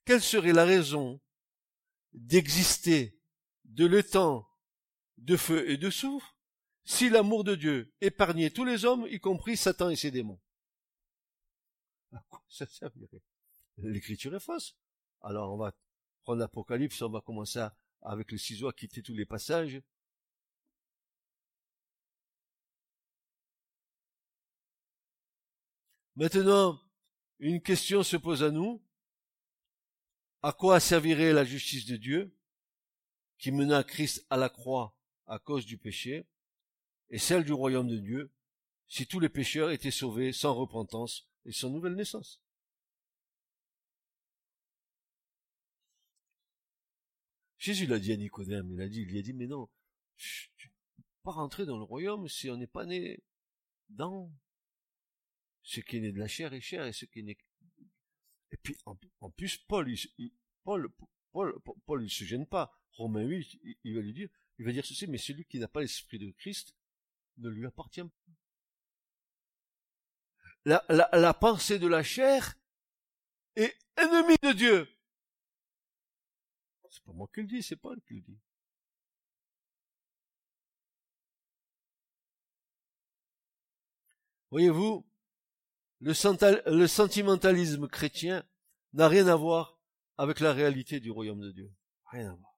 [0.04, 1.20] Quelle serait la raison
[2.12, 3.20] d'exister
[3.64, 4.48] de l'étang
[5.18, 6.34] de feu et de soufre
[6.84, 10.40] si l'amour de Dieu épargnait tous les hommes, y compris Satan et ses démons?
[12.12, 13.22] À quoi ça servirait?
[13.76, 14.76] L'écriture est fausse.
[15.20, 15.72] Alors on va
[16.22, 17.64] prendre l'Apocalypse, on va commencer
[18.02, 19.80] avec le ciseau à quitter tous les passages.
[26.16, 26.80] Maintenant,
[27.38, 28.82] une question se pose à nous.
[30.42, 32.34] À quoi servirait la justice de Dieu
[33.38, 34.96] qui mena Christ à la croix
[35.26, 36.26] à cause du péché
[37.10, 38.32] et celle du royaume de Dieu,
[38.88, 42.40] si tous les pécheurs étaient sauvés sans repentance et sans nouvelle naissance?
[47.58, 49.68] Jésus l'a dit à Nicodème, il a dit, il lui a dit, mais non,
[50.16, 50.50] tu
[50.96, 53.22] peux pas rentrer dans le royaume si on n'est pas né
[53.90, 54.32] dans
[55.70, 57.38] ce qui est de la chair est chair et ce qui est né.
[58.50, 60.32] Et puis, en, plus, Paul, il,
[60.64, 60.90] Paul,
[61.30, 61.54] Paul,
[61.86, 62.76] Paul, il se gêne pas.
[62.94, 65.80] Romain 8, il va lui dire, il va dire ceci, mais celui qui n'a pas
[65.80, 66.74] l'esprit de Christ
[67.36, 68.32] ne lui appartient pas.
[70.64, 72.58] La, la, la pensée de la chair
[73.54, 74.88] est ennemie de Dieu.
[76.90, 78.40] C'est pas moi qui le dis, c'est Paul qui le dit.
[84.50, 85.06] Voyez-vous,
[86.00, 88.42] le, sentimentalisme chrétien
[88.92, 89.78] n'a rien à voir
[90.16, 91.72] avec la réalité du royaume de Dieu.
[92.10, 92.56] Rien à voir.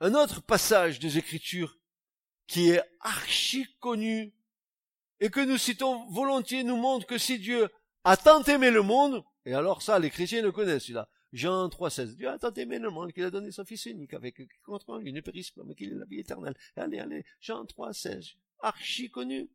[0.00, 1.78] Un autre passage des Écritures
[2.46, 4.32] qui est archi connu
[5.20, 7.68] et que nous citons volontiers nous montre que si Dieu
[8.04, 11.08] a tant aimé le monde, et alors ça, les chrétiens le connaissent, celui-là.
[11.32, 12.14] Jean 3,16.
[12.14, 15.12] Dieu a tant aimé le monde qu'il a donné son Fils unique avec contre lui
[15.12, 16.54] ne périsse pas, mais qu'il ait la vie éternelle.
[16.76, 18.36] Allez, allez, Jean 3,16.
[18.60, 19.50] Archi connu.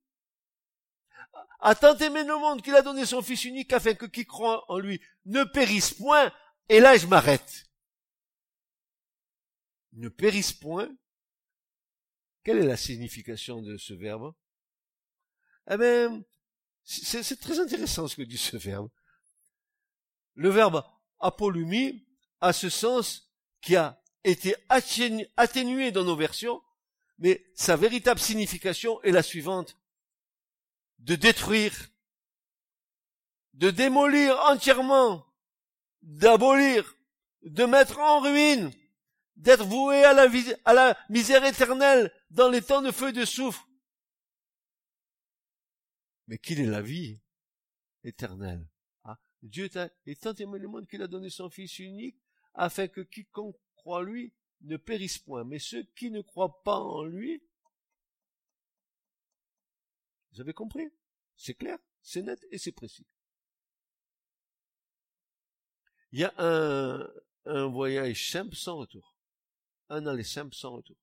[1.60, 4.66] A tant aimé le monde qu'il a donné son Fils unique afin que qui croit
[4.70, 6.32] en lui ne périsse point.
[6.70, 7.66] Et là, je m'arrête
[9.94, 10.90] ne périssent point.
[12.44, 14.34] Quelle est la signification de ce verbe?
[15.70, 16.24] Eh bien,
[16.84, 18.90] c'est très intéressant ce que dit ce verbe.
[20.36, 20.84] Le verbe
[21.20, 22.06] apolumi
[22.42, 23.32] a ce sens
[23.62, 24.56] qui a été
[25.38, 26.62] atténué dans nos versions,
[27.24, 29.78] mais sa véritable signification est la suivante.
[31.00, 31.74] De détruire,
[33.54, 35.26] de démolir entièrement,
[36.02, 36.98] d'abolir,
[37.44, 38.74] de mettre en ruine,
[39.38, 43.64] d'être voué à la, misère éternelle dans les temps de feu et de souffle.
[46.28, 47.22] Mais qu'il est la vie
[48.04, 48.68] éternelle.
[49.06, 49.70] Ah, Dieu
[50.06, 52.18] est tant aimé le monde qu'il a donné son Fils unique,
[52.54, 54.34] afin que quiconque croit lui
[54.64, 55.44] ne périsse point.
[55.44, 57.44] Mais ceux qui ne croient pas en lui,
[60.32, 60.90] vous avez compris?
[61.36, 63.06] C'est clair, c'est net et c'est précis.
[66.12, 67.08] Il y a un,
[67.46, 69.16] un voyage simple sans retour.
[69.90, 70.98] Un aller simple sans retour.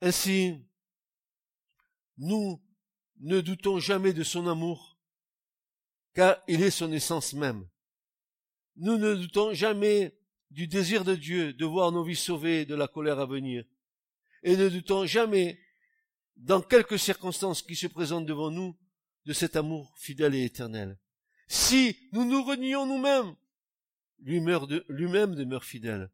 [0.00, 0.62] Ainsi,
[2.18, 2.62] nous
[3.20, 4.98] ne doutons jamais de son amour,
[6.14, 7.68] car il est son essence même.
[8.76, 10.16] Nous ne doutons jamais
[10.50, 13.64] du désir de Dieu de voir nos vies sauvées de la colère à venir,
[14.42, 15.60] et ne doutons jamais,
[16.36, 18.76] dans quelques circonstances qui se présentent devant nous,
[19.24, 20.98] de cet amour fidèle et éternel.
[21.46, 23.34] Si nous nous renions nous-mêmes,
[24.18, 26.10] lui-même demeure fidèle.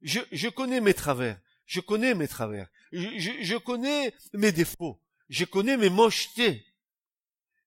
[0.00, 5.90] Je, connais mes travers, je connais mes travers, je connais mes défauts, je connais mes
[5.90, 6.64] mochetés.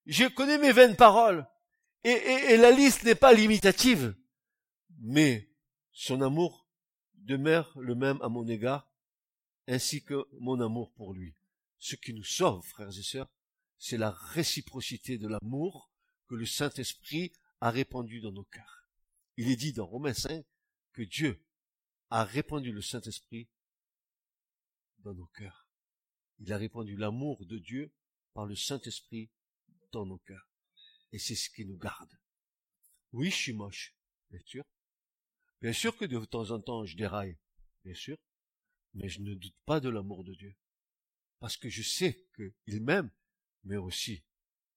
[0.05, 1.47] Je connais mes vaines paroles.
[2.03, 4.15] Et, la liste n'est pas limitative.
[5.03, 5.49] Mais
[5.91, 6.67] son amour
[7.15, 8.87] demeure le même à mon égard,
[9.67, 11.35] ainsi que mon amour pour lui.
[11.79, 13.29] Ce qui nous sauve, frères et sœurs,
[13.79, 15.91] c'est la réciprocité de l'amour
[16.27, 18.87] que le Saint-Esprit a répandu dans nos cœurs.
[19.37, 20.45] Il est dit dans Romains 5
[20.93, 21.43] que Dieu
[22.11, 23.49] a répandu le Saint-Esprit
[24.99, 25.67] dans nos cœurs.
[26.39, 27.91] Il a répandu l'amour de Dieu
[28.33, 29.31] par le Saint-Esprit
[29.91, 30.47] dans nos cœurs.
[31.11, 32.19] Et c'est ce qui nous garde.
[33.13, 33.95] Oui, je suis moche.
[35.61, 37.37] Bien sûr que de temps en temps je déraille,
[37.85, 38.17] bien sûr.
[38.93, 40.55] Mais je ne doute pas de l'amour de Dieu.
[41.39, 43.09] Parce que je sais qu'il m'aime,
[43.63, 44.23] mais aussi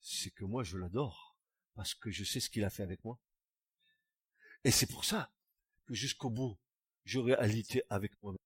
[0.01, 1.37] c'est que moi je l'adore.
[1.74, 3.18] Parce que je sais ce qu'il a fait avec moi.
[4.62, 5.32] Et c'est pour ça
[5.87, 6.59] que jusqu'au bout,
[7.05, 8.39] j'aurai alité avec moi-même.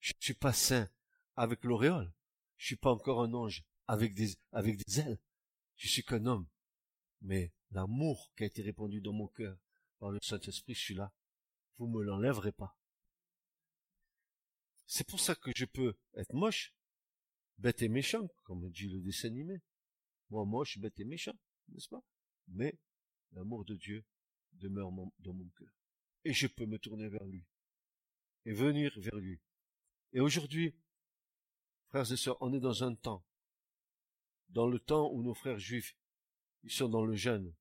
[0.00, 0.88] Je ne suis pas saint
[1.36, 2.12] avec l'auréole.
[2.56, 5.18] Je suis pas encore un ange avec des, avec des ailes.
[5.76, 6.46] Je suis qu'un homme.
[7.20, 9.58] Mais l'amour qui a été répandu dans mon cœur
[9.98, 11.12] par le Saint-Esprit, je suis là.
[11.76, 12.76] Vous me l'enlèverez pas.
[14.86, 16.74] C'est pour ça que je peux être moche,
[17.58, 19.60] bête et méchant, comme dit le dessin animé.
[20.30, 21.38] Moi, moche, bête et méchant,
[21.68, 22.02] n'est-ce pas?
[22.48, 22.78] Mais
[23.32, 24.04] l'amour de Dieu
[24.52, 25.72] demeure dans mon cœur.
[26.24, 27.44] Et je peux me tourner vers lui.
[28.44, 29.40] Et venir vers lui.
[30.12, 30.74] Et aujourd'hui,
[31.88, 33.24] Frères et sœurs, on est dans un temps,
[34.50, 35.96] dans le temps où nos frères juifs,
[36.62, 37.54] ils sont dans le jeûne,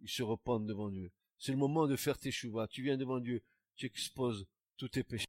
[0.00, 1.12] ils se repentent devant Dieu.
[1.38, 2.66] C'est le moment de faire tes chouvas.
[2.68, 3.42] Tu viens devant Dieu,
[3.76, 5.26] tu exposes tous tes péchés.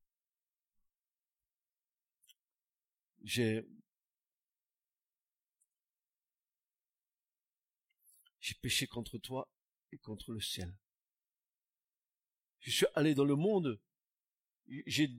[3.23, 3.67] J'ai,
[8.39, 9.47] j'ai péché contre toi
[9.91, 10.73] et contre le ciel.
[12.59, 13.79] Je suis allé dans le monde,
[14.67, 15.09] j'ai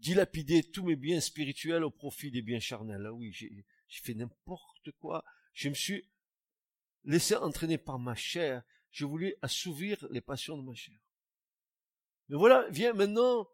[0.00, 3.06] dilapider tous mes biens spirituels au profit des biens charnels.
[3.06, 5.24] Ah oui, j'ai fait n'importe quoi.
[5.52, 6.08] Je me suis
[7.04, 8.62] laissé entraîner par ma chair.
[8.90, 10.98] Je voulais assouvir les passions de ma chair.
[12.28, 13.48] Mais voilà, viens maintenant,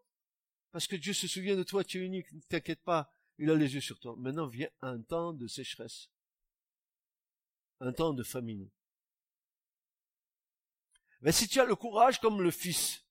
[0.71, 3.55] parce que Dieu se souvient de toi, tu es unique, ne t'inquiète pas, il a
[3.55, 4.15] les yeux sur toi.
[4.17, 6.09] Maintenant vient un temps de sécheresse,
[7.79, 8.69] un temps de famine.
[11.21, 13.03] Mais si tu as le courage comme le Fils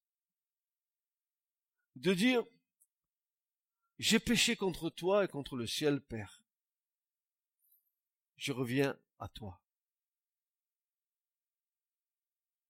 [1.96, 2.44] de dire,
[3.98, 6.42] j'ai péché contre toi et contre le ciel, Père.
[8.36, 9.60] Je reviens à toi.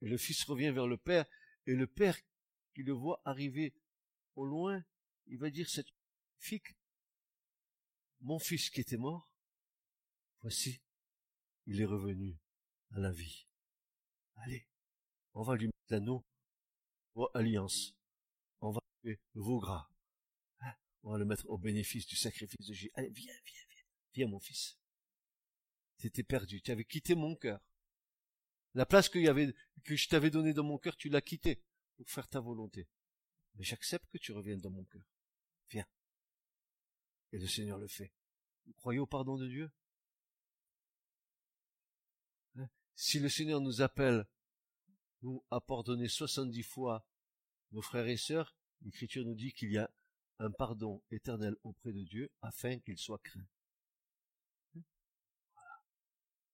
[0.02, 1.26] Et le fils revient vers le Père,
[1.66, 2.18] et le Père
[2.74, 3.74] qui le voit arriver
[4.34, 4.84] au loin,
[5.26, 5.88] il va dire cette
[6.38, 6.62] fille,
[8.20, 9.30] mon fils qui était mort,
[10.42, 10.80] voici,
[11.66, 12.38] il est revenu
[12.90, 13.46] à la vie.
[14.36, 14.68] Allez,
[15.32, 16.24] on va lui mettre l'anneau,
[17.34, 17.94] alliance,
[18.60, 19.88] on va lui vos gras.
[21.02, 22.90] On va le mettre au bénéfice du sacrifice de Jésus.
[22.94, 23.84] Allez, viens, viens, viens.
[24.12, 24.76] Viens, mon fils.
[25.98, 26.60] Tu étais perdu.
[26.60, 27.60] Tu avais quitté mon cœur.
[28.76, 31.62] La place que, je t'avais donnée dans mon cœur, tu l'as quittée
[31.96, 32.86] pour faire ta volonté.
[33.54, 35.02] Mais j'accepte que tu reviennes dans mon cœur.
[35.70, 35.86] Viens.
[37.32, 38.12] Et le Seigneur le fait.
[38.66, 39.70] Vous croyez au pardon de Dieu?
[42.56, 42.68] Hein?
[42.94, 44.26] Si le Seigneur nous appelle,
[45.22, 47.08] nous, à pardonner 70 fois
[47.72, 49.90] nos frères et sœurs, l'Écriture nous dit qu'il y a
[50.38, 53.48] un pardon éternel auprès de Dieu afin qu'il soit craint.
[54.74, 55.82] Voilà.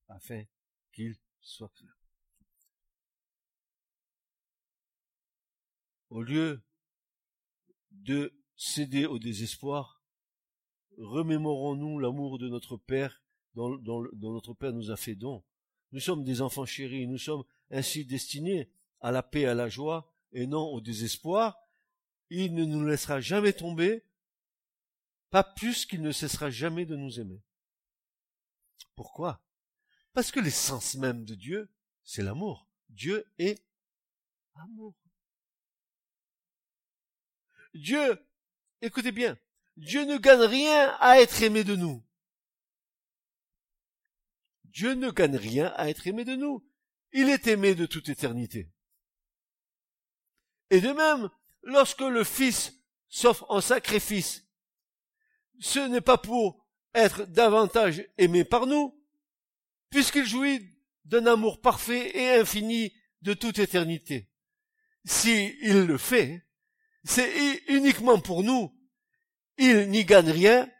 [0.06, 0.44] Afin
[0.92, 1.92] qu'il soit craint.
[6.12, 6.62] Au lieu
[7.90, 10.04] de céder au désespoir,
[10.98, 13.22] remémorons-nous l'amour de notre Père
[13.54, 13.78] dont,
[14.20, 15.42] notre Père nous a fait don.
[15.90, 20.14] Nous sommes des enfants chéris, nous sommes ainsi destinés à la paix, à la joie,
[20.32, 21.58] et non au désespoir.
[22.28, 24.04] Il ne nous laissera jamais tomber,
[25.30, 27.42] pas plus qu'il ne cessera jamais de nous aimer.
[28.96, 29.42] Pourquoi?
[30.12, 31.72] Parce que l'essence même de Dieu,
[32.04, 32.68] c'est l'amour.
[32.90, 33.64] Dieu est
[34.56, 35.01] amour.
[37.74, 38.18] Dieu,
[38.80, 39.38] écoutez bien,
[39.76, 42.04] Dieu ne gagne rien à être aimé de nous.
[44.64, 46.66] Dieu ne gagne rien à être aimé de nous.
[47.12, 48.70] Il est aimé de toute éternité.
[50.70, 51.30] Et de même,
[51.62, 52.72] lorsque le Fils
[53.08, 54.46] s'offre en sacrifice,
[55.60, 58.98] ce n'est pas pour être davantage aimé par nous,
[59.90, 64.30] puisqu'il jouit d'un amour parfait et infini de toute éternité.
[65.04, 66.46] Si il le fait,
[67.04, 68.72] c'est uniquement pour nous.
[69.58, 70.70] Il n'y gagne rien,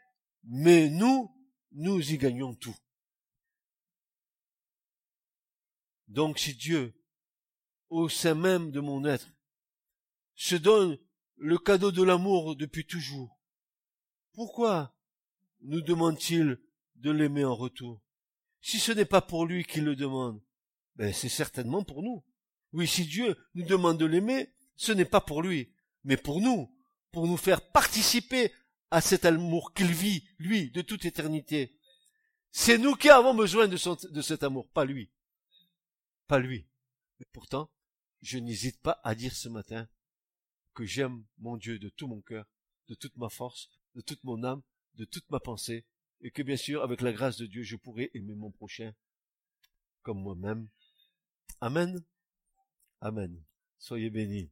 [0.43, 1.33] mais nous,
[1.71, 2.75] nous y gagnons tout.
[6.07, 6.93] Donc si Dieu,
[7.89, 9.29] au sein même de mon être,
[10.35, 10.97] se donne
[11.37, 13.39] le cadeau de l'amour depuis toujours,
[14.33, 14.95] pourquoi
[15.61, 16.59] nous demande-t-il
[16.95, 18.01] de l'aimer en retour?
[18.61, 20.41] Si ce n'est pas pour lui qu'il le demande,
[20.95, 22.23] ben c'est certainement pour nous.
[22.71, 25.72] Oui, si Dieu nous demande de l'aimer, ce n'est pas pour lui,
[26.03, 26.73] mais pour nous,
[27.11, 28.51] pour nous faire participer
[28.91, 31.75] à cet amour qu'il vit, lui, de toute éternité.
[32.51, 33.77] C'est nous qui avons besoin de,
[34.21, 35.11] cet amour, pas lui.
[36.27, 36.67] Pas lui.
[37.19, 37.71] Mais pourtant,
[38.21, 39.87] je n'hésite pas à dire ce matin
[40.73, 42.45] que j'aime mon Dieu de tout mon cœur,
[42.87, 44.61] de toute ma force, de toute mon âme,
[44.95, 45.85] de toute ma pensée,
[46.21, 48.93] et que bien sûr, avec la grâce de Dieu, je pourrai aimer mon prochain
[50.03, 50.69] comme moi-même.
[51.61, 52.03] Amen.
[53.01, 53.43] Amen.
[53.79, 54.51] Soyez bénis.